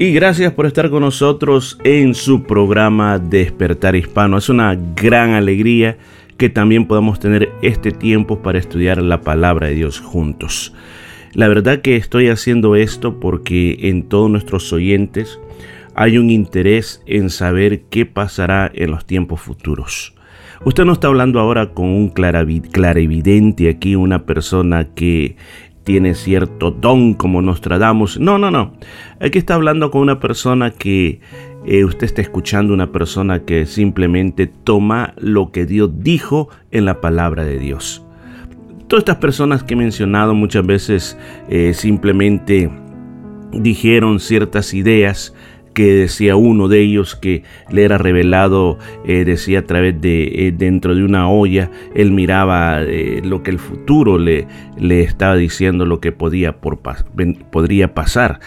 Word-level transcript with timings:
Y 0.00 0.12
gracias 0.12 0.52
por 0.52 0.66
estar 0.66 0.90
con 0.90 1.02
nosotros 1.02 1.76
en 1.82 2.14
su 2.14 2.44
programa 2.44 3.18
Despertar 3.18 3.96
Hispano. 3.96 4.38
Es 4.38 4.48
una 4.48 4.78
gran 4.94 5.30
alegría 5.30 5.98
que 6.36 6.48
también 6.48 6.86
podamos 6.86 7.18
tener 7.18 7.48
este 7.62 7.90
tiempo 7.90 8.38
para 8.40 8.60
estudiar 8.60 9.02
la 9.02 9.22
palabra 9.22 9.66
de 9.66 9.74
Dios 9.74 9.98
juntos. 9.98 10.72
La 11.34 11.48
verdad 11.48 11.80
que 11.80 11.96
estoy 11.96 12.28
haciendo 12.28 12.76
esto 12.76 13.18
porque 13.18 13.88
en 13.88 14.04
todos 14.04 14.30
nuestros 14.30 14.72
oyentes 14.72 15.40
hay 15.96 16.16
un 16.16 16.30
interés 16.30 17.02
en 17.06 17.28
saber 17.28 17.80
qué 17.90 18.06
pasará 18.06 18.70
en 18.72 18.92
los 18.92 19.04
tiempos 19.04 19.40
futuros. 19.40 20.14
Usted 20.64 20.84
no 20.84 20.92
está 20.92 21.08
hablando 21.08 21.40
ahora 21.40 21.70
con 21.70 21.86
un 21.86 22.08
clarividente 22.10 23.68
aquí, 23.68 23.96
una 23.96 24.26
persona 24.26 24.88
que 24.94 25.36
tiene 25.88 26.14
cierto 26.14 26.70
don 26.70 27.14
como 27.14 27.40
Nostradamus. 27.40 28.20
No, 28.20 28.36
no, 28.36 28.50
no. 28.50 28.74
Aquí 29.20 29.38
está 29.38 29.54
hablando 29.54 29.90
con 29.90 30.02
una 30.02 30.20
persona 30.20 30.70
que 30.70 31.22
eh, 31.64 31.82
usted 31.86 32.04
está 32.04 32.20
escuchando, 32.20 32.74
una 32.74 32.92
persona 32.92 33.46
que 33.46 33.64
simplemente 33.64 34.46
toma 34.48 35.14
lo 35.16 35.50
que 35.50 35.64
Dios 35.64 35.90
dijo 36.00 36.50
en 36.72 36.84
la 36.84 37.00
palabra 37.00 37.42
de 37.42 37.58
Dios. 37.58 38.04
Todas 38.86 39.00
estas 39.00 39.16
personas 39.16 39.62
que 39.62 39.72
he 39.72 39.76
mencionado 39.78 40.34
muchas 40.34 40.66
veces 40.66 41.16
eh, 41.48 41.72
simplemente 41.72 42.70
dijeron 43.52 44.20
ciertas 44.20 44.74
ideas 44.74 45.34
que 45.78 45.94
decía 45.94 46.34
uno 46.34 46.66
de 46.66 46.80
ellos 46.80 47.14
que 47.14 47.44
le 47.70 47.84
era 47.84 47.98
revelado, 47.98 48.80
eh, 49.04 49.24
decía 49.24 49.60
a 49.60 49.62
través 49.62 50.00
de 50.00 50.52
dentro 50.58 50.96
de 50.96 51.04
una 51.04 51.30
olla, 51.30 51.70
él 51.94 52.10
miraba 52.10 52.80
lo 52.80 53.44
que 53.44 53.52
el 53.52 53.60
futuro 53.60 54.18
le, 54.18 54.48
le 54.76 55.02
estaba 55.02 55.36
diciendo, 55.36 55.86
lo 55.86 56.00
que 56.00 56.10
podía 56.10 56.60
por, 56.60 56.80
podría 57.52 57.94
pasar. 57.94 58.40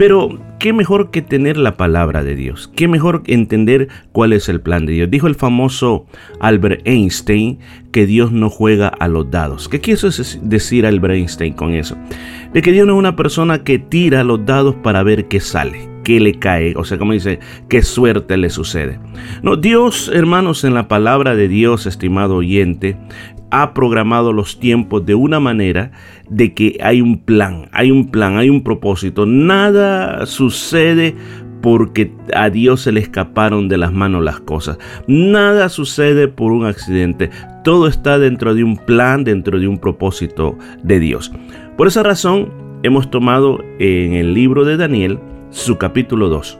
Pero, 0.00 0.38
¿qué 0.58 0.72
mejor 0.72 1.10
que 1.10 1.20
tener 1.20 1.58
la 1.58 1.76
palabra 1.76 2.24
de 2.24 2.34
Dios? 2.34 2.72
¿Qué 2.74 2.88
mejor 2.88 3.22
entender 3.26 3.88
cuál 4.12 4.32
es 4.32 4.48
el 4.48 4.62
plan 4.62 4.86
de 4.86 4.94
Dios? 4.94 5.10
Dijo 5.10 5.26
el 5.26 5.34
famoso 5.34 6.06
Albert 6.40 6.80
Einstein 6.86 7.58
que 7.92 8.06
Dios 8.06 8.32
no 8.32 8.50
juega 8.50 8.88
a 8.88 9.08
los 9.08 9.30
dados. 9.30 9.68
¿Qué 9.68 9.80
quiso 9.80 10.08
decir 10.42 10.86
Albert 10.86 11.14
Einstein 11.14 11.54
con 11.54 11.74
eso? 11.74 11.96
De 12.52 12.62
que 12.62 12.72
Dios 12.72 12.86
no 12.86 12.94
es 12.94 12.98
una 12.98 13.16
persona 13.16 13.64
que 13.64 13.78
tira 13.78 14.24
los 14.24 14.44
dados 14.44 14.74
para 14.76 15.02
ver 15.02 15.28
qué 15.28 15.40
sale 15.40 15.90
qué 16.02 16.18
le 16.18 16.38
cae, 16.38 16.74
o 16.76 16.84
sea, 16.84 16.98
como 16.98 17.12
dice, 17.12 17.40
qué 17.68 17.82
suerte 17.82 18.36
le 18.36 18.50
sucede. 18.50 18.98
No, 19.42 19.56
Dios, 19.56 20.10
hermanos, 20.12 20.64
en 20.64 20.74
la 20.74 20.88
palabra 20.88 21.34
de 21.34 21.46
Dios, 21.46 21.86
estimado 21.86 22.36
oyente, 22.36 22.96
ha 23.50 23.74
programado 23.74 24.32
los 24.32 24.58
tiempos 24.58 25.04
de 25.04 25.14
una 25.14 25.40
manera 25.40 25.90
de 26.28 26.54
que 26.54 26.78
hay 26.82 27.00
un 27.00 27.18
plan, 27.18 27.68
hay 27.72 27.90
un 27.90 28.10
plan, 28.10 28.38
hay 28.38 28.48
un 28.48 28.62
propósito. 28.62 29.26
Nada 29.26 30.26
sucede 30.26 31.16
porque 31.60 32.12
a 32.34 32.50
Dios 32.50 32.82
se 32.82 32.92
le 32.92 33.00
escaparon 33.00 33.68
de 33.68 33.78
las 33.78 33.92
manos 33.92 34.24
las 34.24 34.40
cosas. 34.40 34.78
Nada 35.06 35.68
sucede 35.68 36.28
por 36.28 36.52
un 36.52 36.66
accidente. 36.66 37.30
Todo 37.64 37.86
está 37.86 38.18
dentro 38.18 38.54
de 38.54 38.64
un 38.64 38.76
plan, 38.76 39.24
dentro 39.24 39.58
de 39.58 39.68
un 39.68 39.78
propósito 39.78 40.56
de 40.82 41.00
Dios. 41.00 41.32
Por 41.76 41.86
esa 41.86 42.02
razón, 42.02 42.50
hemos 42.82 43.10
tomado 43.10 43.58
en 43.78 44.14
el 44.14 44.34
libro 44.34 44.64
de 44.64 44.76
Daniel 44.76 45.18
su 45.50 45.78
capítulo 45.78 46.28
2, 46.28 46.58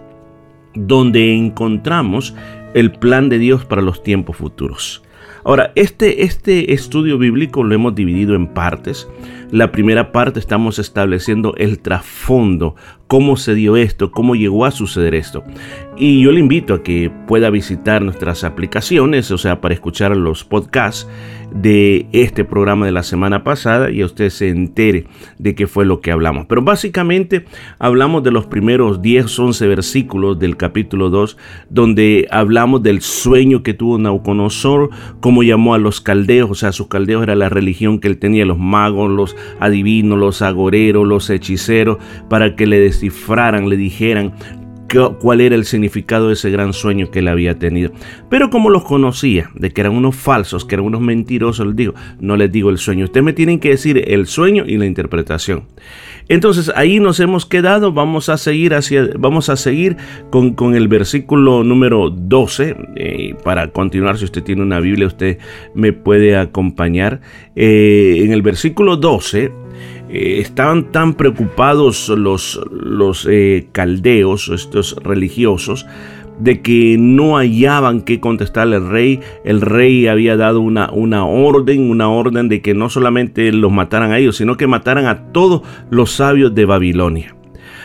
donde 0.75 1.35
encontramos 1.35 2.35
el 2.75 2.93
plan 2.93 3.29
de 3.29 3.39
Dios 3.39 3.65
para 3.65 3.83
los 3.83 4.03
tiempos 4.03 4.37
futuros. 4.37 5.03
Ahora, 5.45 5.73
este, 5.75 6.25
este 6.25 6.75
estudio 6.75 7.17
bíblico 7.17 7.65
lo 7.65 7.75
hemos 7.75 7.95
dividido 7.95 8.35
en 8.35 8.49
partes. 8.49 9.09
La 9.51 9.73
primera 9.73 10.13
parte 10.13 10.39
estamos 10.39 10.79
estableciendo 10.79 11.55
el 11.57 11.79
trasfondo, 11.81 12.77
cómo 13.11 13.37
se 13.37 13.57
dio 13.57 13.77
esto, 13.77 14.13
cómo 14.13 14.37
llegó 14.37 14.65
a 14.65 14.71
suceder 14.71 15.17
esto. 15.17 15.43
Y 15.97 16.23
yo 16.23 16.31
le 16.31 16.39
invito 16.39 16.75
a 16.75 16.83
que 16.85 17.11
pueda 17.27 17.51
visitar 17.51 18.03
nuestras 18.03 18.45
aplicaciones, 18.45 19.33
o 19.33 19.37
sea, 19.37 19.61
para 19.61 19.75
escuchar 19.75 20.17
los 20.17 20.45
podcasts 20.45 21.09
de 21.53 22.07
este 22.13 22.45
programa 22.45 22.87
de 22.87 22.93
la 22.93 23.03
semana 23.03 23.43
pasada 23.43 23.91
y 23.91 24.03
a 24.03 24.07
usted 24.07 24.31
se 24.31 24.49
entere 24.49 25.07
de 25.39 25.55
qué 25.55 25.67
fue 25.67 25.85
lo 25.85 26.01
que 26.01 26.13
hablamos. 26.13 26.47
Pero 26.47 26.63
básicamente 26.63 27.45
hablamos 27.79 28.23
de 28.23 28.31
los 28.31 28.47
primeros 28.47 29.03
10, 29.03 29.39
11 29.39 29.67
versículos 29.67 30.39
del 30.39 30.57
capítulo 30.57 31.11
2, 31.11 31.37
donde 31.69 32.29
hablamos 32.31 32.83
del 32.83 33.01
sueño 33.01 33.63
que 33.63 33.75
tuvo 33.75 33.99
Nauconosor, 33.99 34.91
cómo 35.21 35.43
llamó 35.43 35.75
a 35.75 35.79
los 35.79 36.01
caldeos, 36.01 36.51
o 36.51 36.55
sea, 36.55 36.73
sus 36.73 36.89
caldeos 36.89 37.23
era 37.23 37.35
la 37.35 37.49
religión 37.49 37.99
que 37.99 38.09
él 38.09 38.19
tenía, 38.19 38.47
los 38.47 38.59
magos, 38.59 39.11
los 39.11 39.37
adivinos, 39.59 40.19
los 40.19 40.43
agoreros, 40.43 41.07
los 41.07 41.29
hechiceros, 41.31 41.99
para 42.29 42.55
que 42.55 42.67
le 42.67 42.79
le 43.03 43.77
dijeran 43.77 44.35
cuál 45.21 45.41
era 45.41 45.55
el 45.55 45.65
significado 45.65 46.29
de 46.29 46.35
ese 46.35 46.51
gran 46.51 46.73
sueño 46.73 47.11
que 47.11 47.21
él 47.21 47.29
había 47.29 47.59
tenido. 47.59 47.93
Pero 48.29 48.51
como 48.51 48.71
los 48.71 48.85
conocía, 48.85 49.51
de 49.55 49.71
que 49.71 49.83
eran 49.83 49.95
unos 49.95 50.17
falsos, 50.17 50.65
que 50.65 50.75
eran 50.75 50.87
unos 50.87 51.01
mentirosos, 51.01 51.67
les 51.67 51.77
digo, 51.77 51.95
no 52.19 52.37
les 52.37 52.51
digo 52.51 52.71
el 52.71 52.79
sueño. 52.79 53.05
Ustedes 53.05 53.25
me 53.25 53.33
tienen 53.33 53.61
que 53.61 53.71
decir 53.71 54.03
el 54.09 54.27
sueño 54.27 54.65
y 54.67 54.77
la 54.79 54.87
interpretación. 54.87 55.65
Entonces 56.29 56.73
ahí 56.75 57.01
nos 57.01 57.21
hemos 57.21 57.47
quedado, 57.47 57.93
vamos 57.93 58.29
a 58.29 58.37
seguir, 58.37 58.75
hacia, 58.75 59.09
vamos 59.19 59.49
a 59.49 59.57
seguir 59.57 59.97
con, 60.31 60.55
con 60.55 60.75
el 60.75 60.89
versículo 60.89 61.63
número 61.65 62.11
12. 62.11 62.77
Eh, 62.97 63.35
para 63.45 63.69
continuar, 63.69 64.19
si 64.19 64.25
usted 64.25 64.43
tiene 64.43 64.63
una 64.63 64.81
Biblia, 64.81 65.07
usted 65.07 65.39
me 65.75 65.93
puede 65.93 66.37
acompañar. 66.37 67.21
Eh, 67.55 68.23
en 68.25 68.33
el 68.33 68.43
versículo 68.43 68.97
12 68.97 69.53
eh, 70.13 70.41
estaban 70.41 70.91
tan 70.91 71.15
preocupados 71.15 72.09
los, 72.09 72.61
los 72.73 73.29
eh, 73.31 73.69
caldeos, 73.71 74.49
estos 74.49 74.97
religiosos, 75.03 75.87
de 76.41 76.63
que 76.63 76.97
no 76.99 77.37
hallaban 77.37 78.01
qué 78.01 78.19
contestarle 78.19 78.77
al 78.77 78.89
rey. 78.89 79.21
El 79.45 79.61
rey 79.61 80.09
había 80.09 80.37
dado 80.37 80.61
una, 80.61 80.91
una 80.91 81.27
orden, 81.27 81.89
una 81.89 82.09
orden 82.09 82.49
de 82.49 82.61
que 82.61 82.75
no 82.75 82.91
solamente 82.91 83.53
los 83.53 83.71
mataran 83.71 84.11
a 84.11 84.19
ellos, 84.19 84.37
sino 84.37 84.57
que 84.57 84.67
mataran 84.67 85.07
a 85.07 85.33
todos 85.33 85.63
los 85.91 86.11
sabios 86.11 86.55
de 86.55 86.65
Babilonia. 86.65 87.37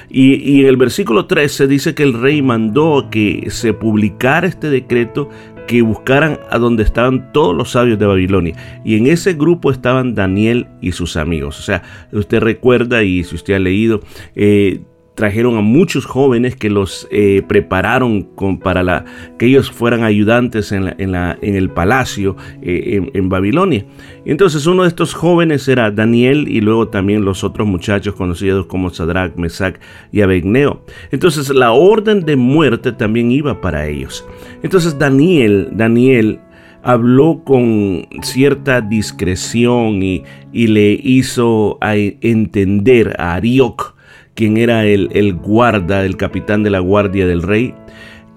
Y, 0.10 0.36
y, 0.36 0.62
en 0.62 0.68
el 0.68 0.78
versículo 0.78 1.26
13 1.26 1.68
dice 1.68 1.94
que 1.94 2.04
el 2.04 2.14
rey 2.14 2.42
mandó 2.42 3.10
que 3.12 3.48
se 3.50 3.74
publicara 3.74 4.48
este 4.48 4.70
decreto 4.70 5.30
que 5.68 5.82
buscaran 5.82 6.40
a 6.50 6.58
donde 6.58 6.84
estaban 6.84 7.32
todos 7.34 7.56
los 7.56 7.72
sabios 7.72 8.00
de 8.00 8.06
Babilonia. 8.06 8.56
Y 8.84 8.98
en 8.98 9.08
ese 9.08 9.34
grupo 9.34 9.72
estaban 9.72 10.16
Daniel 10.16 10.68
y 10.82 10.92
sus 10.92 11.18
amigos. 11.18 11.60
O 11.60 11.64
sea, 11.64 11.84
usted 12.12 12.40
recuerda 12.40 13.04
y 13.04 13.24
si 13.24 13.36
usted 13.36 13.56
ha 13.56 13.60
leído, 13.60 14.02
eh, 14.36 14.82
trajeron 15.16 15.58
a 15.58 15.62
muchos 15.62 16.06
jóvenes 16.06 16.56
que 16.56 16.70
los 16.70 17.08
eh, 17.10 17.42
prepararon 17.48 18.28
para 18.62 19.06
que 19.38 19.48
ellos 19.48 19.72
fueran 19.72 20.04
ayudantes 20.04 20.72
en, 20.72 20.94
el 21.42 21.70
palacio 21.70 22.36
eh, 22.62 23.10
en, 23.14 23.30
Babilonia. 23.30 23.86
Y 24.26 24.32
entonces 24.32 24.68
uno 24.68 24.84
de 24.84 24.90
estos 24.90 25.14
jóvenes 25.14 25.68
era 25.68 25.90
Daniel 25.90 26.48
y 26.50 26.62
luego 26.62 26.90
también 26.90 27.24
los 27.24 27.44
otros 27.44 27.68
muchachos 27.68 28.14
conocidos 28.16 28.66
como 28.66 28.90
Sadrach, 28.90 29.36
Mesach 29.38 29.76
y 30.12 30.22
Abednego. 30.22 30.84
Entonces 31.12 31.50
la 31.50 31.72
orden 31.72 32.26
de 32.26 32.36
muerte 32.36 32.92
también 32.92 33.32
iba 33.32 33.62
para 33.62 33.88
ellos. 33.88 34.26
Entonces 34.64 35.00
Daniel, 35.00 35.70
Daniel 35.72 36.40
habló 36.84 37.42
con 37.44 38.06
cierta 38.22 38.80
discreción 38.82 40.04
y, 40.04 40.24
y 40.54 40.68
le 40.68 40.92
hizo 41.02 41.80
entender 41.82 43.16
a 43.18 43.34
Arioc, 43.34 43.95
quien 44.36 44.58
era 44.58 44.86
el, 44.86 45.34
guarda, 45.34 46.06
el 46.06 46.18
capitán 46.18 46.62
de 46.62 46.70
la 46.70 46.80
guardia 46.80 47.26
del 47.26 47.42
rey, 47.42 47.74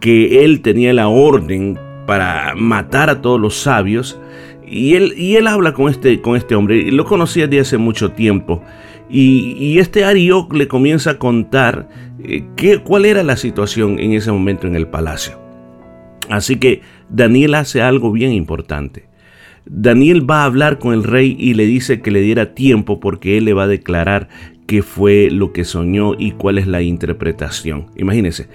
que 0.00 0.44
él 0.44 0.62
tenía 0.62 0.94
la 0.94 1.08
orden 1.08 1.78
para 2.06 2.54
matar 2.56 3.10
a 3.10 3.20
todos 3.20 3.40
los 3.40 3.56
sabios. 3.56 4.18
Y 4.66 4.94
él, 4.94 5.14
y 5.16 5.36
él 5.36 5.46
habla 5.46 5.72
con 5.72 5.90
este, 5.90 6.20
con 6.20 6.36
este 6.36 6.54
hombre, 6.54 6.76
y 6.76 6.90
lo 6.90 7.04
conocía 7.04 7.46
desde 7.46 7.60
hace 7.60 7.78
mucho 7.78 8.12
tiempo. 8.12 8.62
Y, 9.10 9.78
este 9.78 10.04
Arioc 10.04 10.52
le 10.52 10.68
comienza 10.68 11.12
a 11.12 11.18
contar 11.18 11.88
eh, 12.22 12.44
qué, 12.56 12.78
cuál 12.78 13.06
era 13.06 13.22
la 13.22 13.36
situación 13.36 13.98
en 13.98 14.12
ese 14.12 14.30
momento 14.30 14.66
en 14.66 14.76
el 14.76 14.86
palacio. 14.86 15.40
Así 16.28 16.56
que 16.56 16.82
Daniel 17.08 17.54
hace 17.54 17.80
algo 17.80 18.12
bien 18.12 18.32
importante. 18.32 19.08
Daniel 19.64 20.28
va 20.28 20.42
a 20.42 20.44
hablar 20.44 20.78
con 20.78 20.92
el 20.92 21.04
rey 21.04 21.36
y 21.38 21.54
le 21.54 21.66
dice 21.66 22.00
que 22.00 22.10
le 22.10 22.20
diera 22.20 22.54
tiempo 22.54 23.00
porque 23.00 23.38
él 23.38 23.46
le 23.46 23.54
va 23.54 23.64
a 23.64 23.68
declarar 23.68 24.28
qué 24.68 24.82
fue 24.82 25.30
lo 25.32 25.52
que 25.52 25.64
soñó 25.64 26.12
y 26.16 26.32
cuál 26.32 26.58
es 26.58 26.66
la 26.66 26.82
interpretación. 26.82 27.86
Imagínese. 27.96 28.48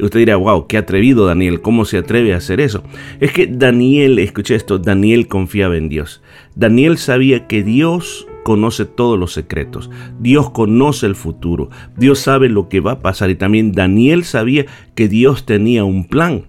Usted 0.00 0.20
dirá, 0.20 0.36
wow, 0.36 0.66
qué 0.66 0.78
atrevido 0.78 1.26
Daniel, 1.26 1.60
¿cómo 1.60 1.84
se 1.84 1.98
atreve 1.98 2.32
a 2.32 2.38
hacer 2.38 2.60
eso? 2.60 2.82
Es 3.20 3.32
que 3.32 3.46
Daniel, 3.46 4.18
escuche 4.18 4.54
esto, 4.54 4.78
Daniel 4.78 5.28
confiaba 5.28 5.76
en 5.76 5.90
Dios. 5.90 6.22
Daniel 6.54 6.96
sabía 6.96 7.46
que 7.46 7.62
Dios 7.62 8.26
conoce 8.42 8.86
todos 8.86 9.18
los 9.18 9.34
secretos. 9.34 9.90
Dios 10.18 10.48
conoce 10.48 11.04
el 11.04 11.14
futuro. 11.14 11.68
Dios 11.94 12.20
sabe 12.20 12.48
lo 12.48 12.70
que 12.70 12.80
va 12.80 12.92
a 12.92 13.00
pasar. 13.00 13.28
Y 13.28 13.34
también 13.34 13.72
Daniel 13.72 14.24
sabía 14.24 14.64
que 14.94 15.08
Dios 15.08 15.44
tenía 15.44 15.84
un 15.84 16.06
plan. 16.06 16.46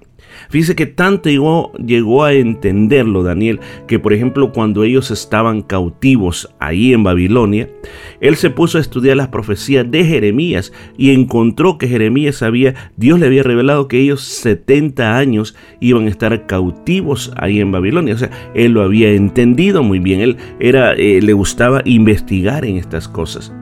Fíjese 0.51 0.75
que 0.75 0.85
tanto 0.85 1.29
llegó, 1.29 1.71
llegó, 1.73 2.25
a 2.25 2.33
entenderlo 2.33 3.23
Daniel, 3.23 3.61
que 3.87 3.99
por 3.99 4.11
ejemplo 4.11 4.51
cuando 4.51 4.83
ellos 4.83 5.09
estaban 5.09 5.61
cautivos 5.61 6.53
ahí 6.59 6.91
en 6.91 7.03
Babilonia, 7.03 7.69
él 8.19 8.35
se 8.35 8.49
puso 8.49 8.77
a 8.77 8.81
estudiar 8.81 9.15
las 9.15 9.29
profecías 9.29 9.89
de 9.89 10.03
Jeremías 10.03 10.73
y 10.97 11.11
encontró 11.11 11.77
que 11.77 11.87
Jeremías 11.87 12.35
sabía, 12.35 12.75
Dios 12.97 13.17
le 13.17 13.27
había 13.27 13.43
revelado 13.43 13.87
que 13.87 13.99
ellos 13.99 14.23
70 14.23 15.17
años 15.17 15.55
iban 15.79 16.07
a 16.07 16.09
estar 16.09 16.45
cautivos 16.47 17.31
ahí 17.37 17.61
en 17.61 17.71
Babilonia. 17.71 18.15
O 18.15 18.17
sea, 18.17 18.29
él 18.53 18.73
lo 18.73 18.81
había 18.81 19.11
entendido 19.13 19.83
muy 19.83 19.99
bien, 19.99 20.19
él 20.19 20.37
era, 20.59 20.93
eh, 20.95 21.21
le 21.21 21.31
gustaba 21.31 21.81
investigar 21.85 22.65
en 22.65 22.75
estas 22.75 23.07
cosas. 23.07 23.53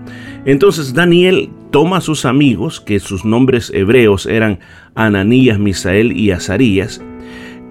Entonces 0.46 0.94
Daniel 0.94 1.50
toma 1.72 1.98
a 1.98 2.02
sus 2.02 2.26
amigos, 2.26 2.80
que 2.80 3.00
sus 3.00 3.26
nombres 3.26 3.72
hebreos 3.74 4.26
eran 4.26 4.60
Ananías, 4.96 5.60
Misael 5.60 6.18
y 6.18 6.32
Azarías, 6.32 7.02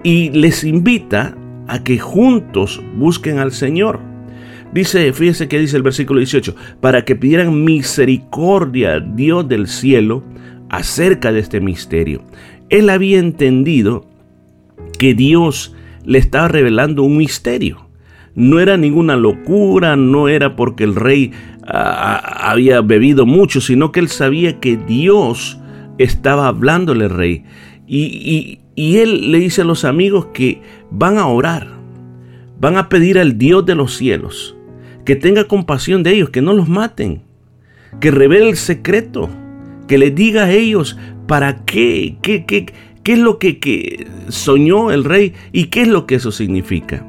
y 0.03 0.29
les 0.31 0.63
invita 0.63 1.37
a 1.67 1.83
que 1.83 1.99
juntos 1.99 2.81
busquen 2.95 3.39
al 3.39 3.51
Señor. 3.51 3.99
Dice, 4.73 5.11
fíjese 5.13 5.47
que 5.47 5.59
dice 5.59 5.77
el 5.77 5.83
versículo 5.83 6.19
18, 6.19 6.55
para 6.79 7.03
que 7.03 7.15
pidieran 7.15 7.63
misericordia 7.63 8.95
a 8.95 8.99
Dios 8.99 9.47
del 9.47 9.67
cielo 9.67 10.23
acerca 10.69 11.31
de 11.31 11.39
este 11.39 11.59
misterio. 11.59 12.23
Él 12.69 12.89
había 12.89 13.17
entendido 13.17 14.07
que 14.99 15.15
Dios 15.15 15.75
le 16.05 16.19
estaba 16.19 16.47
revelando 16.47 17.03
un 17.03 17.17
misterio. 17.17 17.87
No 18.35 18.59
era 18.59 18.77
ninguna 18.77 19.15
locura, 19.15 19.95
no 19.95 20.27
era 20.27 20.55
porque 20.55 20.83
el 20.83 20.95
rey 20.95 21.31
había 21.71 22.81
bebido 22.81 23.25
mucho, 23.25 23.61
sino 23.61 23.91
que 23.91 23.99
él 23.99 24.09
sabía 24.09 24.59
que 24.59 24.77
Dios 24.77 25.59
estaba 25.97 26.47
hablándole 26.47 27.05
al 27.05 27.11
rey. 27.11 27.43
Y, 27.87 28.59
él 28.75 29.31
le 29.31 29.39
dice 29.39 29.61
a 29.61 29.65
los 29.65 29.83
amigos 29.83 30.27
que 30.33 30.61
van 30.89 31.17
a 31.17 31.27
orar, 31.27 31.67
van 32.61 32.77
a 32.77 32.87
pedir 32.87 33.19
al 33.19 33.37
Dios 33.37 33.65
de 33.65 33.75
los 33.75 33.97
cielos 33.97 34.55
que 35.03 35.17
tenga 35.17 35.45
compasión 35.45 36.01
de 36.01 36.11
ellos, 36.11 36.29
que 36.29 36.41
no 36.41 36.53
los 36.53 36.69
maten, 36.69 37.23
que 37.99 38.11
revele 38.11 38.49
el 38.49 38.55
secreto, 38.55 39.29
que 39.87 39.97
les 39.97 40.15
diga 40.15 40.45
a 40.45 40.51
ellos 40.51 40.97
para 41.27 41.65
qué, 41.65 42.17
qué 42.21 42.73
es 43.03 43.19
lo 43.19 43.37
que, 43.37 43.59
que 43.59 44.07
soñó 44.29 44.91
el 44.91 45.03
rey 45.03 45.33
y 45.51 45.65
qué 45.65 45.81
es 45.81 45.87
lo 45.87 46.05
que 46.05 46.15
eso 46.15 46.31
significa. 46.31 47.05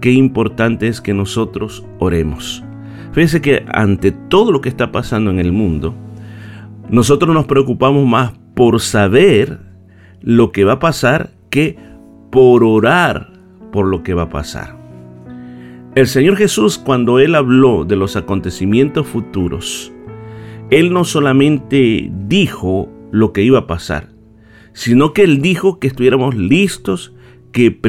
Qué 0.00 0.12
importante 0.12 0.86
es 0.86 1.00
que 1.00 1.14
nosotros 1.14 1.84
oremos. 1.98 2.62
Fíjense 3.14 3.40
que 3.40 3.64
ante 3.72 4.10
todo 4.10 4.50
lo 4.50 4.60
que 4.60 4.68
está 4.68 4.90
pasando 4.90 5.30
en 5.30 5.38
el 5.38 5.52
mundo, 5.52 5.94
nosotros 6.90 7.32
nos 7.32 7.46
preocupamos 7.46 8.04
más 8.04 8.32
por 8.56 8.80
saber 8.80 9.60
lo 10.20 10.50
que 10.50 10.64
va 10.64 10.74
a 10.74 10.78
pasar 10.80 11.30
que 11.48 11.78
por 12.32 12.64
orar 12.64 13.32
por 13.70 13.86
lo 13.86 14.02
que 14.02 14.14
va 14.14 14.22
a 14.22 14.30
pasar. 14.30 14.76
El 15.94 16.08
Señor 16.08 16.36
Jesús, 16.36 16.76
cuando 16.76 17.20
Él 17.20 17.36
habló 17.36 17.84
de 17.84 17.94
los 17.94 18.16
acontecimientos 18.16 19.06
futuros, 19.06 19.92
Él 20.70 20.92
no 20.92 21.04
solamente 21.04 22.10
dijo 22.26 22.90
lo 23.12 23.32
que 23.32 23.42
iba 23.44 23.60
a 23.60 23.66
pasar, 23.68 24.08
sino 24.72 25.12
que 25.12 25.22
Él 25.22 25.40
dijo 25.40 25.78
que 25.78 25.86
estuviéramos 25.86 26.34
listos, 26.34 27.14
que, 27.52 27.80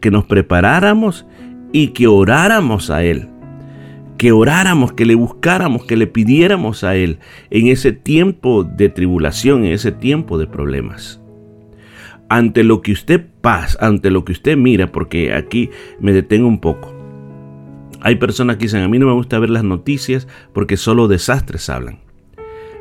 que 0.00 0.10
nos 0.10 0.24
preparáramos 0.24 1.26
y 1.70 1.88
que 1.88 2.06
oráramos 2.06 2.88
a 2.88 3.04
Él 3.04 3.29
que 4.20 4.32
oráramos, 4.32 4.92
que 4.92 5.06
le 5.06 5.14
buscáramos, 5.14 5.86
que 5.86 5.96
le 5.96 6.06
pidiéramos 6.06 6.84
a 6.84 6.94
Él 6.94 7.20
en 7.48 7.68
ese 7.68 7.92
tiempo 7.92 8.64
de 8.64 8.90
tribulación, 8.90 9.64
en 9.64 9.72
ese 9.72 9.92
tiempo 9.92 10.36
de 10.36 10.46
problemas. 10.46 11.22
Ante 12.28 12.62
lo 12.62 12.82
que 12.82 12.92
usted 12.92 13.24
pasa, 13.40 13.78
ante 13.80 14.10
lo 14.10 14.26
que 14.26 14.32
usted 14.32 14.58
mira, 14.58 14.92
porque 14.92 15.32
aquí 15.32 15.70
me 16.00 16.12
detengo 16.12 16.48
un 16.48 16.60
poco. 16.60 16.94
Hay 18.02 18.16
personas 18.16 18.56
que 18.56 18.64
dicen, 18.64 18.82
a 18.82 18.88
mí 18.88 18.98
no 18.98 19.06
me 19.06 19.14
gusta 19.14 19.38
ver 19.38 19.48
las 19.48 19.64
noticias 19.64 20.28
porque 20.52 20.76
solo 20.76 21.08
desastres 21.08 21.70
hablan. 21.70 22.00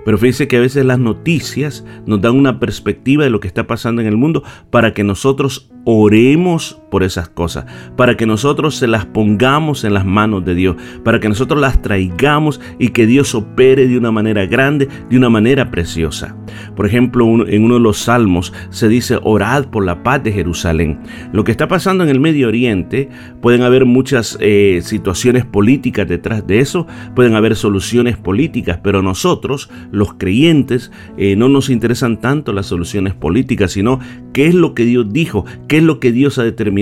Pero 0.03 0.18
fíjese 0.18 0.50
que 0.50 0.57
a 0.57 0.62
veces 0.62 0.83
las 0.83 1.00
noticias 1.00 1.85
nos 2.06 2.19
dan 2.19 2.35
una 2.35 2.59
perspectiva 2.59 3.24
de 3.24 3.30
lo 3.30 3.39
que 3.39 3.47
está 3.47 3.65
pasando 3.65 4.01
en 4.01 4.09
el 4.09 4.18
mundo 4.18 4.44
para 4.71 4.94
que 4.94 5.06
nosotros 5.06 5.71
oremos 5.85 6.79
por 6.89 7.03
esas 7.03 7.30
cosas, 7.30 7.65
para 7.95 8.18
que 8.18 8.25
nosotros 8.25 8.75
se 8.75 8.88
las 8.88 9.06
pongamos 9.06 9.83
en 9.83 9.94
las 9.94 10.06
manos 10.06 10.45
de 10.45 10.56
Dios, 10.56 10.75
para 11.03 11.19
que 11.19 11.30
nosotros 11.30 11.59
las 11.59 11.81
traigamos 11.81 12.59
y 12.80 12.89
que 12.89 13.06
Dios 13.06 13.36
opere 13.36 13.88
de 13.88 13.97
una 13.97 14.12
manera 14.12 14.45
grande, 14.45 14.88
de 15.09 15.18
una 15.18 15.30
manera 15.30 15.71
preciosa. 15.71 16.36
Por 16.75 16.86
ejemplo, 16.86 17.47
en 17.47 17.63
uno 17.63 17.75
de 17.75 17.80
los 17.80 17.97
salmos 17.97 18.53
se 18.69 18.88
dice, 18.88 19.19
orad 19.24 19.65
por 19.68 19.86
la 19.86 20.03
paz 20.03 20.24
de 20.24 20.31
Jerusalén. 20.31 21.00
Lo 21.31 21.44
que 21.44 21.51
está 21.51 21.68
pasando 21.68 22.03
en 22.03 22.09
el 22.09 22.19
Medio 22.19 22.47
Oriente, 22.47 23.09
pueden 23.42 23.62
haber 23.62 23.85
muchas 23.85 24.38
eh, 24.39 24.81
situaciones 24.83 25.45
políticas 25.45 26.07
detrás 26.07 26.45
de 26.45 26.59
eso, 26.59 26.88
pueden 27.15 27.35
haber 27.35 27.56
soluciones 27.56 28.18
políticas, 28.18 28.80
pero 28.83 29.01
nosotros, 29.01 29.69
los 29.92 30.13
creyentes, 30.13 30.92
eh, 31.18 31.35
no 31.35 31.50
nos 31.50 31.69
interesan 31.69 32.19
tanto 32.19 32.53
las 32.53 32.65
soluciones 32.65 33.13
políticas, 33.13 33.71
sino 33.71 34.00
qué 34.33 34.47
es 34.47 34.56
lo 34.56 34.74
que 34.74 34.85
Dios 34.85 35.12
dijo, 35.12 35.45
qué 35.68 35.77
es 35.77 35.83
lo 35.83 36.00
que 36.00 36.12
Dios 36.12 36.39
ha 36.39 36.44
determinado, 36.44 36.79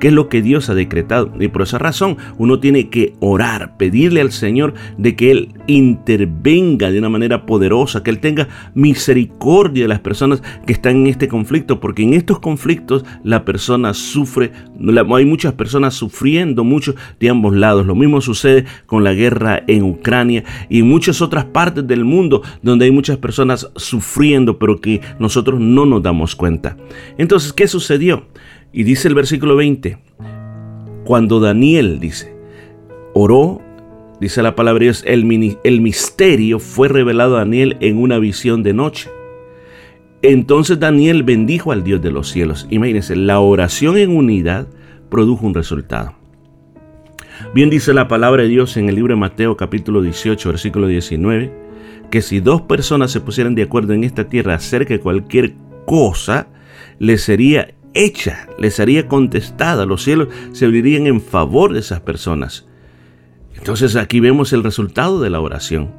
qué 0.00 0.08
es 0.08 0.12
lo 0.12 0.28
que 0.28 0.42
Dios 0.42 0.68
ha 0.70 0.74
decretado. 0.74 1.32
Y 1.38 1.48
por 1.48 1.62
esa 1.62 1.78
razón 1.78 2.16
uno 2.38 2.60
tiene 2.60 2.88
que 2.88 3.14
orar, 3.20 3.76
pedirle 3.76 4.20
al 4.20 4.32
Señor 4.32 4.74
de 4.96 5.16
que 5.16 5.30
Él 5.30 5.54
intervenga 5.66 6.90
de 6.90 6.98
una 6.98 7.08
manera 7.08 7.46
poderosa, 7.46 8.02
que 8.02 8.10
Él 8.10 8.20
tenga 8.20 8.48
misericordia 8.74 9.84
de 9.84 9.88
las 9.88 10.00
personas 10.00 10.42
que 10.66 10.72
están 10.72 10.96
en 10.96 11.06
este 11.08 11.28
conflicto, 11.28 11.80
porque 11.80 12.02
en 12.02 12.14
estos 12.14 12.40
conflictos 12.40 13.04
la 13.24 13.44
persona 13.44 13.94
sufre, 13.94 14.52
hay 15.16 15.24
muchas 15.24 15.54
personas 15.54 15.94
sufriendo 15.94 16.64
mucho 16.64 16.94
de 17.20 17.30
ambos 17.30 17.54
lados. 17.54 17.86
Lo 17.86 17.94
mismo 17.94 18.20
sucede 18.20 18.64
con 18.86 19.04
la 19.04 19.14
guerra 19.14 19.62
en 19.66 19.82
Ucrania 19.82 20.44
y 20.68 20.82
muchas 20.82 21.20
otras 21.22 21.44
partes 21.44 21.86
del 21.86 22.04
mundo 22.04 22.42
donde 22.62 22.84
hay 22.84 22.90
muchas 22.90 23.16
personas 23.18 23.70
sufriendo, 23.76 24.58
pero 24.58 24.80
que 24.80 25.00
nosotros 25.18 25.60
no 25.60 25.86
nos 25.86 26.02
damos 26.02 26.36
cuenta. 26.36 26.76
Entonces, 27.16 27.52
¿qué 27.52 27.66
sucedió? 27.66 28.26
Y 28.72 28.82
dice 28.82 29.08
el 29.08 29.14
versículo 29.14 29.56
20, 29.56 29.98
cuando 31.04 31.40
Daniel 31.40 32.00
dice, 32.00 32.34
oró, 33.14 33.62
dice 34.20 34.42
la 34.42 34.54
palabra 34.54 34.80
de 34.80 34.84
Dios, 34.86 35.02
el, 35.06 35.80
misterio 35.80 36.58
fue 36.58 36.88
revelado 36.88 37.36
a 37.36 37.40
Daniel 37.40 37.78
en 37.80 37.96
una 37.96 38.18
visión 38.18 38.62
de 38.62 38.74
noche. 38.74 39.08
Entonces 40.20 40.78
Daniel 40.78 41.22
bendijo 41.22 41.72
al 41.72 41.82
Dios 41.82 42.02
de 42.02 42.10
los 42.10 42.28
cielos. 42.28 42.66
Imagínense, 42.68 43.16
la 43.16 43.40
oración 43.40 43.96
en 43.96 44.14
unidad 44.14 44.66
produjo 45.08 45.46
un 45.46 45.54
resultado. 45.54 46.14
Bien 47.54 47.70
dice 47.70 47.94
la 47.94 48.08
palabra 48.08 48.42
de 48.42 48.48
Dios 48.48 48.76
en 48.76 48.88
el 48.88 48.96
libro 48.96 49.14
de 49.14 49.20
Mateo 49.20 49.56
capítulo 49.56 50.02
18, 50.02 50.48
versículo 50.48 50.88
19, 50.88 51.52
que 52.10 52.20
si 52.20 52.40
dos 52.40 52.62
personas 52.62 53.12
se 53.12 53.20
pusieran 53.20 53.54
de 53.54 53.62
acuerdo 53.62 53.94
en 53.94 54.04
esta 54.04 54.28
tierra 54.28 54.54
acerca 54.54 54.92
de 54.92 55.00
cualquier 55.00 55.54
cosa, 55.86 56.48
les 56.98 57.22
sería 57.22 57.74
hecha, 57.94 58.48
les 58.58 58.74
sería 58.74 59.08
contestada, 59.08 59.86
los 59.86 60.02
cielos 60.02 60.28
se 60.52 60.66
abrirían 60.66 61.06
en 61.06 61.20
favor 61.20 61.72
de 61.72 61.80
esas 61.80 62.00
personas. 62.00 62.66
Entonces 63.56 63.96
aquí 63.96 64.20
vemos 64.20 64.52
el 64.52 64.62
resultado 64.62 65.20
de 65.20 65.30
la 65.30 65.40
oración. 65.40 65.90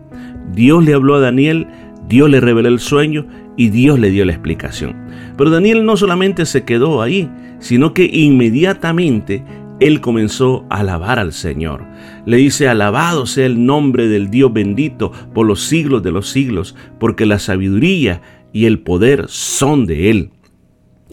Dios 0.54 0.84
le 0.84 0.94
habló 0.94 1.16
a 1.16 1.20
Daniel, 1.20 1.68
Dios 2.08 2.30
le 2.30 2.40
reveló 2.40 2.70
el 2.70 2.80
sueño 2.80 3.28
y 3.58 3.70
Dios 3.70 4.00
le 4.00 4.10
dio 4.10 4.26
la 4.26 4.32
explicación. 4.32 4.96
Pero 5.38 5.50
Daniel 5.50 5.86
no 5.86 5.98
solamente 5.98 6.46
se 6.46 6.64
quedó 6.64 7.02
ahí, 7.02 7.30
sino 7.60 7.94
que 7.94 8.06
inmediatamente 8.06 9.44
él 9.80 10.02
comenzó 10.02 10.66
a 10.70 10.80
alabar 10.80 11.20
al 11.20 11.34
Señor. 11.34 11.86
Le 12.26 12.38
dice, 12.38 12.68
alabado 12.68 13.26
sea 13.26 13.46
el 13.46 13.66
nombre 13.66 14.08
del 14.08 14.30
Dios 14.30 14.52
bendito 14.52 15.12
por 15.34 15.46
los 15.46 15.62
siglos 15.64 16.04
de 16.04 16.12
los 16.12 16.30
siglos, 16.30 16.76
porque 17.00 17.26
la 17.26 17.40
sabiduría 17.40 18.22
y 18.52 18.66
el 18.66 18.80
poder 18.80 19.26
son 19.28 19.86
de 19.86 20.10
Él. 20.10 20.32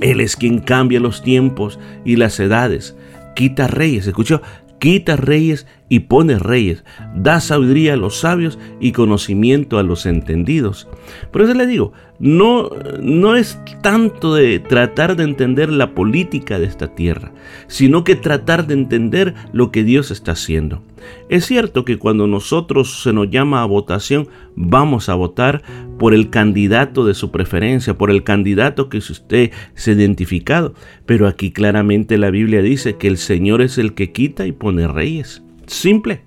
Él 0.01 0.21
es 0.21 0.37
quien 0.37 0.59
cambia 0.59 1.01
los 1.01 1.23
tiempos 1.23 1.79
y 2.05 2.17
las 2.17 2.39
edades. 2.41 2.97
Quita 3.35 3.67
reyes, 3.67 4.07
escuchó, 4.07 4.43
quita 4.79 5.17
reyes 5.17 5.67
y 5.89 6.01
pone 6.01 6.39
reyes. 6.39 6.85
Da 7.15 7.41
sabiduría 7.41 7.95
a 7.95 7.97
los 7.97 8.21
sabios 8.21 8.59
y 8.81 8.93
conocimiento 8.93 9.79
a 9.79 9.83
los 9.83 10.07
entendidos. 10.07 10.89
Por 11.31 11.43
eso 11.43 11.55
le 11.55 11.67
digo, 11.67 11.93
no, 12.19 12.71
no 13.01 13.37
es 13.37 13.61
tanto 13.83 14.35
de 14.35 14.59
tratar 14.59 15.17
de 15.17 15.25
entender 15.25 15.71
la 15.71 15.95
política 15.95 16.59
de 16.59 16.67
esta 16.67 16.95
tierra, 16.95 17.33
sino 17.67 18.05
que 18.05 18.17
tratar 18.17 18.67
de 18.67 18.75
entender 18.75 19.35
lo 19.53 19.71
que 19.71 19.85
Dios 19.85 20.11
está 20.11 20.33
haciendo. 20.33 20.83
Es 21.29 21.47
cierto 21.47 21.85
que 21.85 21.99
cuando 21.99 22.27
nosotros 22.27 23.03
se 23.03 23.13
nos 23.13 23.31
llama 23.31 23.63
a 23.63 23.67
votación, 23.67 24.29
vamos 24.55 25.09
a 25.09 25.15
votar 25.15 25.63
por 25.99 26.15
el 26.15 26.31
candidato 26.31 27.05
de 27.05 27.15
su 27.15 27.31
preferencia, 27.31 27.97
por 27.97 28.11
el 28.11 28.25
candidato 28.25 28.89
que 28.89 28.99
usted 28.99 29.53
se 29.75 29.91
ha 29.91 29.95
identificado, 29.95 30.75
pero 31.05 31.29
aquí 31.29 31.53
claramente 31.53 32.19
la 32.19 32.31
Biblia 32.31 32.63
dice 32.63 32.97
que 32.97 33.09
el 33.09 33.19
Señor 33.19 33.63
es 33.63 33.79
el 33.79 33.95
que 33.95 34.13
quita 34.13 34.47
y 34.47 34.53
pone 34.53 34.89
reyes. 34.89 35.43
Simple. 35.67 36.23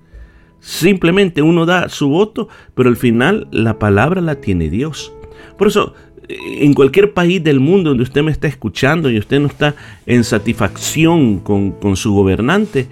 Simplemente 0.62 1.42
uno 1.42 1.66
da 1.66 1.88
su 1.88 2.10
voto, 2.10 2.50
pero 2.76 2.90
al 2.90 2.98
final 2.98 3.48
la 3.52 3.80
palabra 3.80 4.20
la 4.20 4.36
tiene 4.36 4.70
Dios. 4.70 5.14
Por 5.58 5.68
eso 5.68 5.94
en 6.30 6.74
cualquier 6.74 7.14
país 7.14 7.44
del 7.44 7.60
mundo 7.60 7.90
donde 7.90 8.04
usted 8.04 8.22
me 8.22 8.32
está 8.32 8.48
escuchando 8.48 9.10
y 9.10 9.18
usted 9.18 9.40
no 9.40 9.48
está 9.48 9.76
en 10.06 10.24
satisfacción 10.24 11.40
con, 11.40 11.72
con 11.72 11.96
su 11.96 12.14
gobernante, 12.14 12.88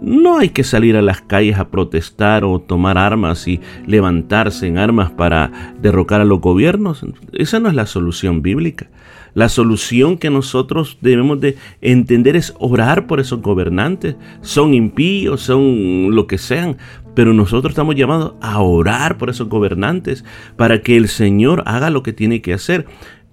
no 0.00 0.38
hay 0.38 0.50
que 0.50 0.64
salir 0.64 0.96
a 0.96 1.02
las 1.02 1.20
calles 1.20 1.58
a 1.58 1.68
protestar 1.68 2.44
o 2.44 2.60
tomar 2.60 2.96
armas 2.96 3.46
y 3.48 3.60
levantarse 3.86 4.66
en 4.66 4.78
armas 4.78 5.10
para 5.10 5.74
derrocar 5.82 6.20
a 6.20 6.24
los 6.24 6.40
gobiernos. 6.40 7.04
Esa 7.32 7.60
no 7.60 7.68
es 7.68 7.74
la 7.74 7.86
solución 7.86 8.40
bíblica. 8.40 8.88
La 9.34 9.48
solución 9.48 10.16
que 10.16 10.30
nosotros 10.30 10.98
debemos 11.00 11.40
de 11.40 11.56
entender 11.80 12.36
es 12.36 12.54
orar 12.58 13.06
por 13.06 13.20
esos 13.20 13.42
gobernantes. 13.42 14.16
Son 14.40 14.72
impíos, 14.72 15.42
son 15.42 16.14
lo 16.14 16.26
que 16.26 16.38
sean, 16.38 16.78
pero 17.18 17.34
nosotros 17.34 17.72
estamos 17.72 17.96
llamados 17.96 18.34
a 18.40 18.60
orar 18.60 19.18
por 19.18 19.28
esos 19.28 19.48
gobernantes 19.48 20.24
para 20.54 20.82
que 20.82 20.96
el 20.96 21.08
Señor 21.08 21.64
haga 21.66 21.90
lo 21.90 22.04
que 22.04 22.12
tiene 22.12 22.40
que 22.42 22.54
hacer. 22.54 22.86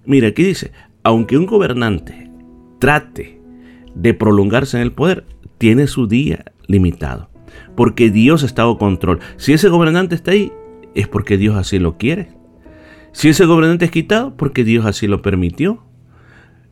Mira, 0.04 0.26
aquí 0.26 0.42
dice, 0.42 0.72
aunque 1.04 1.38
un 1.38 1.46
gobernante 1.46 2.28
trate 2.80 3.40
de 3.94 4.12
prolongarse 4.12 4.76
en 4.76 4.82
el 4.82 4.90
poder, 4.90 5.24
tiene 5.58 5.86
su 5.86 6.08
día 6.08 6.46
limitado. 6.66 7.30
Porque 7.76 8.10
Dios 8.10 8.42
está 8.42 8.64
bajo 8.64 8.78
control. 8.78 9.20
Si 9.36 9.52
ese 9.52 9.68
gobernante 9.68 10.16
está 10.16 10.32
ahí, 10.32 10.52
es 10.96 11.06
porque 11.06 11.36
Dios 11.36 11.54
así 11.54 11.78
lo 11.78 11.96
quiere. 11.96 12.30
Si 13.12 13.28
ese 13.28 13.44
gobernante 13.44 13.84
es 13.84 13.92
quitado, 13.92 14.36
porque 14.36 14.64
Dios 14.64 14.84
así 14.84 15.06
lo 15.06 15.22
permitió. 15.22 15.85